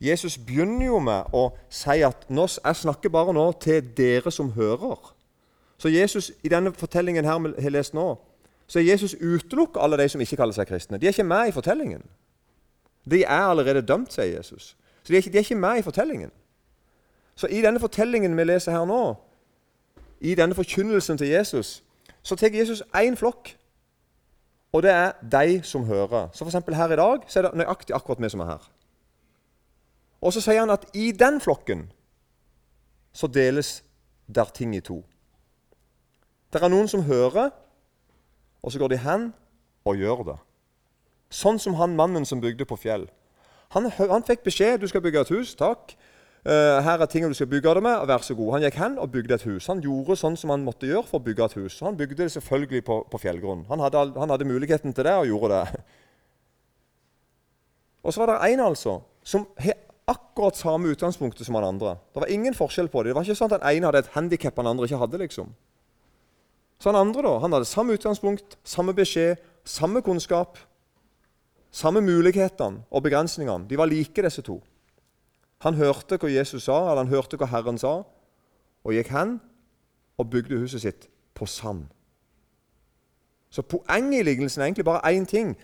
Jesus 0.00 0.38
begynner 0.38 0.86
jo 0.86 0.98
med 1.02 1.34
å 1.34 1.48
si 1.70 2.02
at 2.06 2.26
jeg 2.30 2.80
snakker 2.82 3.10
bare 3.10 3.34
nå 3.34 3.50
til 3.62 3.82
dere 3.96 4.30
som 4.30 4.52
hører. 4.54 5.14
Så 5.78 5.88
Jesus, 5.88 6.32
i 6.42 6.50
denne 6.50 6.72
fortellingen 6.74 7.24
her 7.24 7.38
vi 7.38 7.62
har 7.62 7.74
lest 7.74 7.94
nå, 7.94 8.16
så 8.66 8.78
er 8.78 8.90
Jesus 8.90 9.14
utelukker 9.14 9.80
alle 9.80 9.96
de 9.98 10.08
som 10.08 10.20
ikke 10.20 10.36
kaller 10.36 10.54
seg 10.54 10.68
kristne. 10.68 10.98
De 10.98 11.06
er 11.06 11.14
ikke 11.14 11.24
med 11.24 11.48
i 11.48 11.54
fortellingen. 11.54 12.02
De 13.10 13.22
er 13.24 13.48
allerede 13.48 13.82
dømt, 13.82 14.12
sier 14.12 14.36
Jesus. 14.36 14.76
Så 15.02 15.12
de 15.12 15.16
er 15.16 15.22
ikke, 15.22 15.32
de 15.32 15.38
er 15.38 15.46
ikke 15.46 15.54
med 15.54 15.78
i 15.78 15.82
fortellingen. 15.82 16.30
Så 17.34 17.46
i 17.46 17.62
denne 17.62 17.80
fortellingen 17.80 18.36
vi 18.36 18.44
leser 18.44 18.74
her 18.74 18.84
nå, 18.84 19.14
i 20.20 20.34
denne 20.34 20.54
forkynnelsen 20.54 21.18
til 21.18 21.28
Jesus, 21.28 21.84
så 22.22 22.36
tar 22.36 22.54
Jesus 22.54 22.82
én 22.94 23.16
flokk 23.16 23.54
og 24.72 24.82
det 24.84 24.90
er 24.92 25.12
de 25.22 25.62
som 25.62 25.84
hører. 25.84 26.28
Så 26.32 26.44
for 26.44 26.74
her 26.74 26.92
i 26.92 26.96
dag 26.96 27.24
så 27.26 27.38
er 27.38 27.42
det 27.48 27.60
nøyaktig 27.60 27.94
akkurat 27.96 28.20
vi 28.20 28.28
som 28.28 28.40
er 28.40 28.50
her. 28.52 28.66
Og 30.20 30.32
så 30.32 30.40
sier 30.40 30.60
han 30.60 30.70
at 30.70 30.84
i 30.94 31.12
den 31.12 31.40
flokken 31.40 31.88
så 33.12 33.26
deles 33.26 33.82
der 34.26 34.44
ting 34.44 34.74
i 34.76 34.80
to. 34.80 35.04
Det 36.52 36.62
er 36.62 36.68
noen 36.68 36.88
som 36.88 37.02
hører, 37.02 37.50
og 38.62 38.72
så 38.72 38.78
går 38.78 38.88
de 38.88 38.98
hen 38.98 39.32
og 39.84 39.96
gjør 39.96 40.24
det. 40.32 40.36
Sånn 41.30 41.58
som 41.60 41.76
han 41.76 41.96
mannen 41.96 42.24
som 42.24 42.40
bygde 42.40 42.64
på 42.68 42.76
fjell. 42.76 43.06
Han, 43.76 43.90
han 43.90 44.24
fikk 44.24 44.46
beskjed 44.46 44.80
du 44.80 44.88
skal 44.88 45.04
bygge 45.04 45.20
et 45.20 45.32
hus. 45.32 45.54
Takk. 45.56 45.92
Uh, 46.46 46.78
her 46.84 47.02
er 47.02 47.08
tingene 47.10 47.34
du 47.34 47.36
skal 47.36 47.48
bygge 47.50 47.72
det 47.74 47.82
med, 47.82 47.96
og 47.98 48.08
vær 48.08 48.22
så 48.24 48.34
god. 48.34 48.52
Han 48.54 48.62
gikk 48.62 48.76
hen 48.78 48.98
og 49.02 49.10
bygde 49.12 49.34
et 49.34 49.46
hus. 49.48 49.66
Han 49.66 49.82
gjorde 49.84 50.16
sånn 50.16 50.36
som 50.38 50.52
han 50.54 50.62
måtte 50.64 50.86
gjøre 50.86 51.06
for 51.08 51.18
å 51.18 51.24
bygge 51.24 51.48
et 51.48 51.56
hus. 51.58 51.80
Han 51.84 51.98
bygde 51.98 52.22
det 52.22 52.30
selvfølgelig 52.36 52.84
på, 52.86 53.00
på 53.10 53.20
fjellgrunn. 53.24 53.66
Han 53.68 53.82
hadde, 53.82 54.04
han 54.14 54.32
hadde, 54.32 54.46
muligheten 54.48 54.94
til 54.94 55.08
det 55.08 55.16
og 55.18 55.28
gjorde 55.28 55.58
det. 55.58 55.82
Og 58.06 58.14
så 58.14 58.22
var 58.22 58.30
det 58.30 58.54
én 58.54 58.62
altså, 58.62 59.00
som 59.26 59.42
har 59.58 59.74
akkurat 60.08 60.56
samme 60.56 60.94
utgangspunktet 60.94 61.44
som 61.44 61.58
han 61.58 61.66
andre. 61.66 61.98
Det 62.14 62.22
var 62.22 62.30
ingen 62.32 62.54
forskjell 62.56 62.88
på 62.88 63.02
det. 63.02 63.10
Det 63.10 63.18
var 63.18 63.26
ikke 63.26 63.40
sånn 63.42 63.50
at 63.50 63.58
den 63.58 63.68
ene 63.68 63.90
hadde 63.90 64.04
et 64.06 64.14
handikap 64.14 64.56
den 64.56 64.70
andre 64.70 64.88
ikke 64.88 65.02
hadde. 65.02 65.20
liksom. 65.20 65.50
Så 66.78 66.92
han 66.92 67.00
andre 67.00 67.26
da, 67.26 67.34
han 67.42 67.52
hadde 67.52 67.68
samme 67.68 67.98
utgangspunkt, 67.98 68.56
samme 68.64 68.94
beskjed, 68.94 69.42
samme 69.66 70.00
kunnskap. 70.06 70.56
Samme 71.74 72.00
mulighetene 72.00 72.86
og 72.88 73.04
begrensningene. 73.04 73.66
De 73.68 73.76
var 73.76 73.90
like, 73.90 74.22
disse 74.22 74.42
to. 74.42 74.62
Han 75.58 75.74
hørte 75.74 76.18
hva 76.18 76.30
Jesus 76.30 76.68
sa, 76.68 76.78
eller 76.80 77.02
han 77.02 77.12
hørte 77.12 77.36
hva 77.36 77.48
Herren 77.50 77.78
sa, 77.78 78.02
og 78.84 78.94
gikk 78.94 79.10
hen 79.10 79.38
og 80.18 80.30
bygde 80.30 80.58
huset 80.58 80.84
sitt 80.84 81.08
på 81.34 81.46
sand. 81.46 81.88
Så 83.50 83.62
poenget 83.62 84.20
i 84.20 84.22
lignelsen 84.28 84.60
er 84.60 84.66
egentlig 84.66 84.84
bare 84.84 85.12
én 85.16 85.24
ting. 85.26 85.56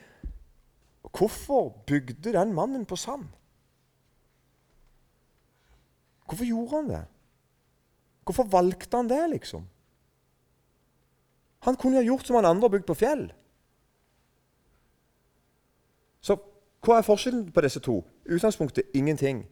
Hvorfor 1.18 1.68
bygde 1.86 2.32
den 2.32 2.52
mannen 2.52 2.86
på 2.86 2.96
sand? 2.96 3.28
Hvorfor 6.26 6.44
gjorde 6.44 6.76
han 6.76 6.90
det? 6.90 7.04
Hvorfor 8.24 8.44
valgte 8.44 8.96
han 8.96 9.08
det, 9.08 9.30
liksom? 9.30 9.68
Han 11.58 11.76
kunne 11.76 11.96
ha 11.96 12.02
gjort 12.02 12.26
som 12.26 12.36
han 12.36 12.44
andre 12.44 12.66
og 12.66 12.70
bygd 12.70 12.86
på 12.86 12.94
fjell. 12.94 13.32
Så 16.20 16.36
hva 16.84 16.98
er 16.98 17.06
forskjellen 17.06 17.52
på 17.52 17.60
disse 17.60 17.80
to? 17.80 18.02
Utgangspunktet 18.24 18.84
ingenting. 18.94 19.44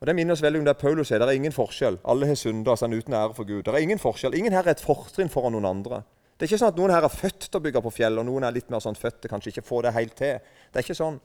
Og 0.00 0.06
Det 0.06 0.14
minner 0.16 0.32
oss 0.32 0.42
veldig 0.42 0.62
om 0.62 0.64
det 0.64 0.78
Paulus 0.80 1.10
sier. 1.10 1.20
Det 1.20 1.28
er 1.28 1.36
ingen 1.36 1.52
forskjell. 1.52 1.98
Alle 2.08 2.28
har 2.30 2.38
synda, 2.40 2.72
sånn 2.76 2.96
uten 2.96 3.12
ære 3.12 3.34
for 3.36 3.44
Gud. 3.44 3.66
Det 3.66 3.74
er 3.74 3.84
ingen 3.84 4.00
forskjell. 4.00 4.34
Ingen 4.38 4.54
her 4.56 4.64
er 4.64 4.72
et 4.72 4.80
fortrinn 4.80 5.28
foran 5.28 5.52
noen 5.52 5.68
andre. 5.68 6.00
Det 6.40 6.46
er 6.46 6.48
ikke 6.54 6.60
sånn 6.62 6.72
at 6.72 6.78
noen 6.80 6.94
her 6.94 7.04
er 7.04 7.12
født 7.12 7.50
til 7.50 7.58
å 7.58 7.64
bygge 7.66 7.82
på 7.84 7.92
fjell, 7.92 8.16
og 8.16 8.24
noen 8.24 8.46
er 8.48 8.54
litt 8.56 8.70
mer 8.72 8.80
sånn 8.80 8.96
født 8.96 9.18
til 9.20 9.32
kanskje 9.32 9.52
ikke 9.52 9.66
få 9.66 9.82
det 9.84 9.92
helt 9.92 10.16
til. 10.16 10.40
Det 10.40 10.80
er 10.80 10.86
ikke 10.86 10.96
sånn. 10.96 11.18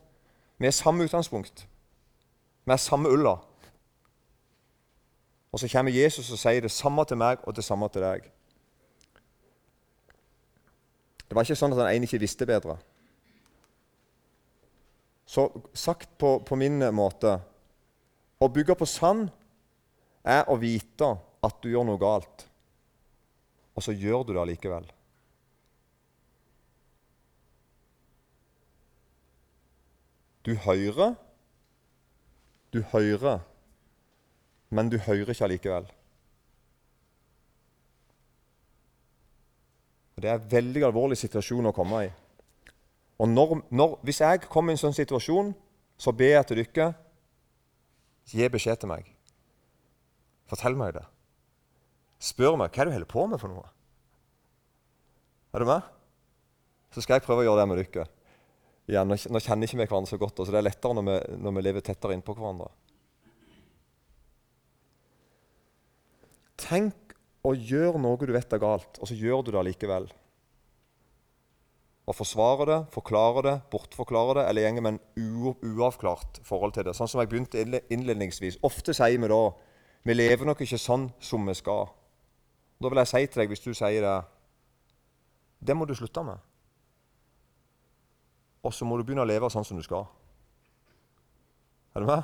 Vi 0.59 0.67
er 0.67 0.75
samme 0.75 1.07
utgangspunkt. 1.07 1.63
Vi 2.67 2.75
er 2.75 2.81
samme 2.83 3.13
ulla. 3.15 3.37
Og 5.55 5.61
så 5.61 5.71
kommer 5.71 5.95
Jesus 5.95 6.33
og 6.35 6.41
sier 6.41 6.67
det 6.67 6.73
samme 6.75 7.07
til 7.07 7.21
meg 7.21 7.47
og 7.47 7.55
det 7.55 7.63
samme 7.63 7.87
til 7.95 8.03
deg. 8.03 8.27
Det 11.23 11.37
var 11.37 11.47
ikke 11.47 11.61
sånn 11.63 11.71
at 11.71 11.79
den 11.79 11.93
ene 11.93 12.09
ikke 12.09 12.19
visste 12.25 12.47
bedre. 12.49 12.75
Så 15.23 15.47
sagt 15.71 16.17
på, 16.19 16.41
på 16.43 16.59
min 16.59 16.83
måte 16.91 17.37
å 18.39 18.49
bygge 18.51 18.75
på 18.77 18.87
sand 18.89 19.29
er 20.25 20.49
å 20.49 20.57
vite 20.59 21.07
at 21.45 21.57
du 21.61 21.69
gjør 21.71 21.87
noe 21.87 22.01
galt, 22.01 22.45
og 23.75 23.83
så 23.83 23.93
gjør 23.95 24.25
du 24.25 24.33
det 24.33 24.41
allikevel. 24.41 24.87
Du 30.45 30.53
hører, 30.61 31.15
du 32.73 32.81
hører, 32.91 33.39
men 34.69 34.91
du 34.91 34.99
hører 35.01 35.31
ikke 35.33 35.47
allikevel. 35.47 35.87
Det 40.15 40.29
er 40.31 40.37
en 40.39 40.51
veldig 40.51 40.83
alvorlig 40.87 41.17
situasjon 41.19 41.69
å 41.69 41.73
komme 41.75 42.05
i. 42.05 42.11
Og 43.19 43.29
når, 43.29 43.59
når, 43.69 43.97
Hvis 44.03 44.21
jeg 44.21 44.45
kommer 44.49 44.71
i 44.71 44.75
en 44.75 44.81
sånn 44.81 44.95
situasjon, 44.95 45.51
så 45.97 46.11
ber 46.11 46.37
jeg 46.37 46.47
til 46.47 46.61
dere 46.61 46.87
Gi 48.31 48.47
beskjed 48.49 48.81
til 48.81 48.89
meg. 48.89 49.09
Fortell 50.49 50.77
meg 50.77 50.95
det. 50.97 51.05
Spør 52.21 52.57
meg 52.57 52.73
hva 52.73 52.85
du 52.85 52.93
holder 52.93 53.09
på 53.09 53.25
med 53.29 53.41
for 53.41 53.51
noe. 53.51 53.67
Er 55.53 55.63
du 55.63 55.69
med? 55.69 55.85
Så 56.93 57.03
skal 57.03 57.19
jeg 57.19 57.25
prøve 57.25 57.43
å 57.43 57.47
gjøre 57.47 57.61
det 57.61 57.69
med 57.69 57.81
dere. 57.81 58.07
Ja, 58.91 59.01
nå, 59.07 59.17
nå, 59.17 59.41
kjenner 59.41 59.65
ikke 59.65 59.79
vi 59.79 59.85
hverandre 59.87 60.11
så 60.11 60.19
godt, 60.21 60.41
så 60.45 60.53
det 60.53 60.59
er 60.61 60.67
lettere 60.67 60.97
når 60.97 61.05
vi, 61.07 61.15
når 61.41 61.55
vi 61.55 61.63
lever 61.65 61.85
tettere 61.85 62.17
innpå 62.17 62.35
hverandre. 62.37 62.69
Tenk 66.61 67.15
å 67.45 67.53
gjøre 67.53 68.01
noe 68.01 68.19
du 68.21 68.33
vet 68.33 68.53
er 68.53 68.61
galt, 68.61 68.99
og 69.01 69.09
så 69.09 69.17
gjør 69.17 69.45
du 69.45 69.51
det 69.53 69.61
allikevel 69.61 70.07
og 72.05 72.13
forsvare 72.13 72.65
det, 72.69 72.79
forklare 72.93 73.41
det, 73.41 73.53
bortforklare 73.73 74.39
det, 74.39 74.49
eller 74.49 74.61
gjenge 74.61 74.81
med 74.85 74.97
en 74.97 75.53
uavklart 75.73 76.39
forhold 76.45 76.75
til 76.75 76.85
det. 76.85 76.93
Sånn 76.93 77.09
som 77.09 77.21
jeg 77.21 77.31
begynte 77.31 77.63
innledningsvis. 77.89 78.59
Ofte 78.67 78.93
sier 78.93 79.17
vi 79.17 79.29
da 79.31 79.39
vi 80.05 80.13
lever 80.13 80.45
nok 80.45 80.61
ikke 80.61 80.77
sånn 80.77 81.07
som 81.19 81.47
vi 81.49 81.55
skal. 81.57 81.87
Da 82.77 82.91
vil 82.91 83.01
jeg 83.01 83.09
si 83.09 83.23
til 83.25 83.41
deg, 83.41 83.49
hvis 83.49 83.63
du 83.63 83.71
sier 83.73 84.05
det 84.05 84.15
Det 85.65 85.73
må 85.73 85.87
du 85.89 85.95
slutte 85.95 86.21
med. 86.21 86.37
Og 88.61 88.73
så 88.73 88.85
må 88.85 88.97
du 88.97 89.03
begynne 89.03 89.23
å 89.23 89.29
leve 89.29 89.49
sånn 89.49 89.65
som 89.65 89.77
du 89.77 89.83
skal. 89.85 90.05
Er 91.95 92.03
du 92.03 92.09
med? 92.09 92.23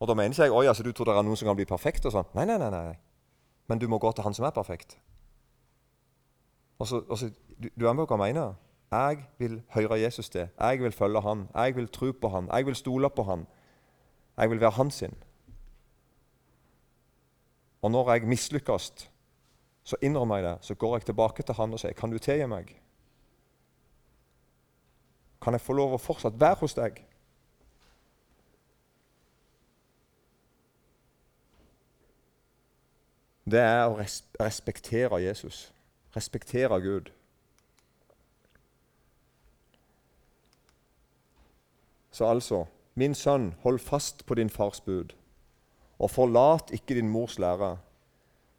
Og 0.00 0.08
Da 0.08 0.14
mener 0.14 0.32
ikke 0.32 0.48
jeg 0.48 0.52
oi, 0.56 0.66
altså, 0.66 0.82
du 0.82 0.92
tror 0.92 1.10
det 1.10 1.16
er 1.18 1.26
noen 1.28 1.36
som 1.36 1.50
kan 1.50 1.56
bli 1.56 1.68
perfekt. 1.68 2.06
og 2.06 2.12
sånn. 2.12 2.28
Nei, 2.34 2.46
nei, 2.48 2.56
nei, 2.56 2.70
nei. 2.70 2.96
Men 3.68 3.78
du 3.78 3.88
må 3.88 3.98
gå 3.98 4.12
til 4.12 4.24
han 4.24 4.34
som 4.34 4.46
er 4.46 4.56
perfekt. 4.56 4.96
Altså, 6.80 7.04
altså, 7.10 7.30
du, 7.62 7.68
du 7.80 7.86
er 7.86 7.92
med 7.92 8.06
hva 8.06 8.16
jeg 8.16 8.34
mener? 8.34 8.54
Jeg 8.90 9.24
vil 9.38 9.62
høre 9.74 10.00
Jesus 10.00 10.30
til. 10.30 10.48
Jeg 10.60 10.82
vil 10.82 10.92
følge 10.92 11.20
han. 11.20 11.48
Jeg 11.54 11.76
vil 11.76 11.88
tro 11.88 12.12
på 12.12 12.28
han. 12.28 12.48
Jeg 12.52 12.66
vil 12.66 12.74
stole 12.74 13.10
på 13.10 13.22
han. 13.22 13.46
Jeg 14.36 14.50
vil 14.50 14.60
være 14.60 14.70
han 14.70 14.90
sin. 14.90 15.14
Og 17.82 17.90
når 17.90 18.12
jeg 18.12 18.28
mislykkes, 18.28 19.10
så 19.84 19.96
innrømmer 20.02 20.36
jeg 20.36 20.44
det. 20.44 20.56
Så 20.60 20.74
går 20.74 20.96
jeg 20.96 21.04
tilbake 21.04 21.42
til 21.42 21.54
han 21.54 21.72
og 21.72 21.80
sier, 21.80 21.92
'Kan 21.92 22.10
du 22.10 22.18
tilgi 22.18 22.46
meg?' 22.46 22.82
Kan 25.42 25.52
jeg 25.52 25.60
få 25.60 25.72
lov 25.72 25.94
å 25.94 25.96
fortsatt 25.96 26.40
være 26.40 26.54
hos 26.54 26.74
deg? 26.74 27.06
Det 33.50 33.60
er 33.60 33.86
å 33.88 33.96
respektere 34.40 35.22
Jesus. 35.22 35.72
Respektere 36.16 36.80
Gud. 36.82 37.10
Så 42.10 42.26
altså, 42.26 42.64
min 42.98 43.14
sønn, 43.14 43.54
hold 43.62 43.78
fast 43.78 44.26
på 44.26 44.34
din 44.34 44.50
fars 44.50 44.80
bud, 44.84 45.14
og 45.98 46.10
forlat 46.10 46.72
ikke 46.74 46.98
din 46.98 47.08
mors 47.08 47.38
lære. 47.38 47.76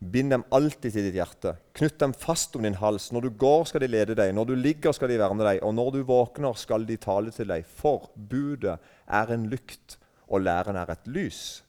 Bind 0.02 0.32
dem 0.34 0.44
alltid 0.50 0.96
til 0.96 1.06
ditt 1.06 1.18
hjerte. 1.20 1.54
Knytt 1.78 2.00
dem 2.02 2.14
fast 2.18 2.56
om 2.58 2.64
din 2.66 2.80
hals. 2.80 3.12
Når 3.14 3.28
du 3.28 3.30
går, 3.44 3.68
skal 3.70 3.84
de 3.84 3.90
lede 3.92 4.16
deg. 4.18 4.32
Når 4.34 4.48
du 4.50 4.56
ligger, 4.58 4.96
skal 4.98 5.12
de 5.12 5.18
med 5.22 5.46
deg. 5.46 5.60
Og 5.62 5.76
når 5.78 5.92
du 5.92 6.00
våkner, 6.02 6.58
skal 6.58 6.88
de 6.90 6.98
tale 6.98 7.30
til 7.32 7.52
deg. 7.54 7.66
For 7.66 8.10
budet 8.16 8.80
er 9.06 9.34
en 9.34 9.46
lykt, 9.52 10.00
og 10.26 10.42
læren 10.42 10.76
er 10.76 10.90
et 10.90 11.06
lys. 11.06 11.62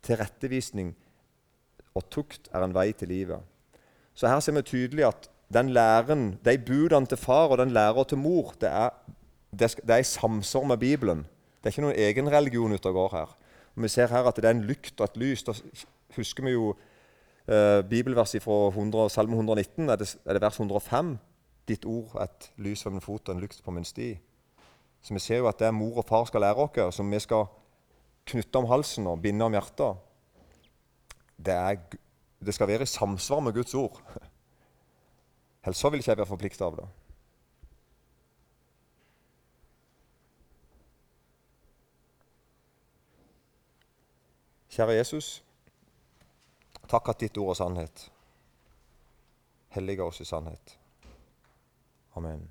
Tilrettevisning 0.00 0.94
og 1.94 2.08
tukt 2.10 2.48
er 2.52 2.64
en 2.64 2.74
vei 2.74 2.90
til 2.96 3.12
livet. 3.12 3.42
Så 4.14 4.30
her 4.30 4.40
ser 4.40 4.54
vi 4.56 4.62
tydelig 4.62 5.06
at 5.08 5.30
den 5.52 5.70
læren, 5.74 6.38
de 6.44 6.58
budene 6.58 7.06
til 7.06 7.18
far 7.18 7.52
og 7.52 7.58
den 7.58 7.74
læra 7.74 8.04
til 8.04 8.18
mor, 8.18 8.54
det 8.60 8.70
er, 8.70 8.90
det 9.52 9.90
er 9.90 10.02
i 10.02 10.06
samsvar 10.06 10.64
med 10.64 10.78
Bibelen. 10.78 11.26
Det 11.58 11.70
er 11.70 11.74
ikke 11.74 11.86
noen 11.86 11.98
egen 11.98 12.30
religion 12.32 12.72
ute 12.72 12.90
og 12.90 12.94
går 12.94 13.14
her. 13.16 13.36
Og 13.74 13.82
vi 13.82 13.88
ser 13.88 14.10
her 14.12 14.26
at 14.28 14.36
det 14.36 14.44
er 14.44 14.54
en 14.54 14.66
lykt 14.68 15.00
og 15.00 15.08
et 15.08 15.16
lys. 15.16 15.42
Da 15.42 15.54
husker 16.16 16.44
vi 16.44 16.54
jo 16.54 16.74
eh, 17.48 17.82
bibelverset 17.88 18.42
fra 18.42 18.68
100, 18.68 19.10
Salme 19.10 19.38
119, 19.38 19.88
er 19.88 19.96
det, 19.96 20.10
er 20.24 20.36
det 20.36 20.42
vers 20.42 20.60
105. 20.60 21.16
Ditt 21.68 21.86
ord 21.88 22.18
et 22.22 22.50
lys 22.60 22.84
ved 22.84 22.92
min 22.92 23.04
fot 23.04 23.28
og 23.28 23.34
en 23.34 23.40
lykt 23.40 23.62
på 23.64 23.72
min 23.72 23.86
sti. 23.88 24.12
Så 25.04 25.14
vi 25.14 25.20
ser 25.20 25.42
jo 25.42 25.48
at 25.48 25.58
det 25.60 25.72
mor 25.74 26.00
og 26.00 26.08
far 26.08 26.24
skal 26.28 26.44
lære 26.44 26.68
oss, 26.86 26.96
som 26.96 27.10
vi 27.10 27.18
skal 27.20 27.46
knytte 28.28 28.60
om 28.60 28.68
halsen 28.68 29.06
og 29.06 29.22
binde 29.22 29.44
om 29.44 29.52
hjertet. 29.52 29.96
Det, 31.36 31.54
er, 31.54 31.80
det 32.46 32.54
skal 32.54 32.68
være 32.68 32.82
i 32.82 32.90
samsvar 32.90 33.40
med 33.40 33.52
Guds 33.56 33.74
ord. 33.74 34.00
Ellers 35.64 35.84
vil 35.84 36.00
ikke 36.00 36.10
jeg 36.10 36.20
være 36.20 36.26
forplikta 36.28 36.64
av 36.68 36.76
det. 36.76 36.88
Kjære 44.74 44.96
Jesus. 44.98 45.28
Takk 46.90 47.08
at 47.12 47.22
ditt 47.22 47.38
ord 47.38 47.54
er 47.54 47.60
sannhet. 47.60 48.08
Hellige 49.76 50.02
oss 50.02 50.20
i 50.20 50.26
sannhet. 50.26 50.76
Amen. 52.18 52.48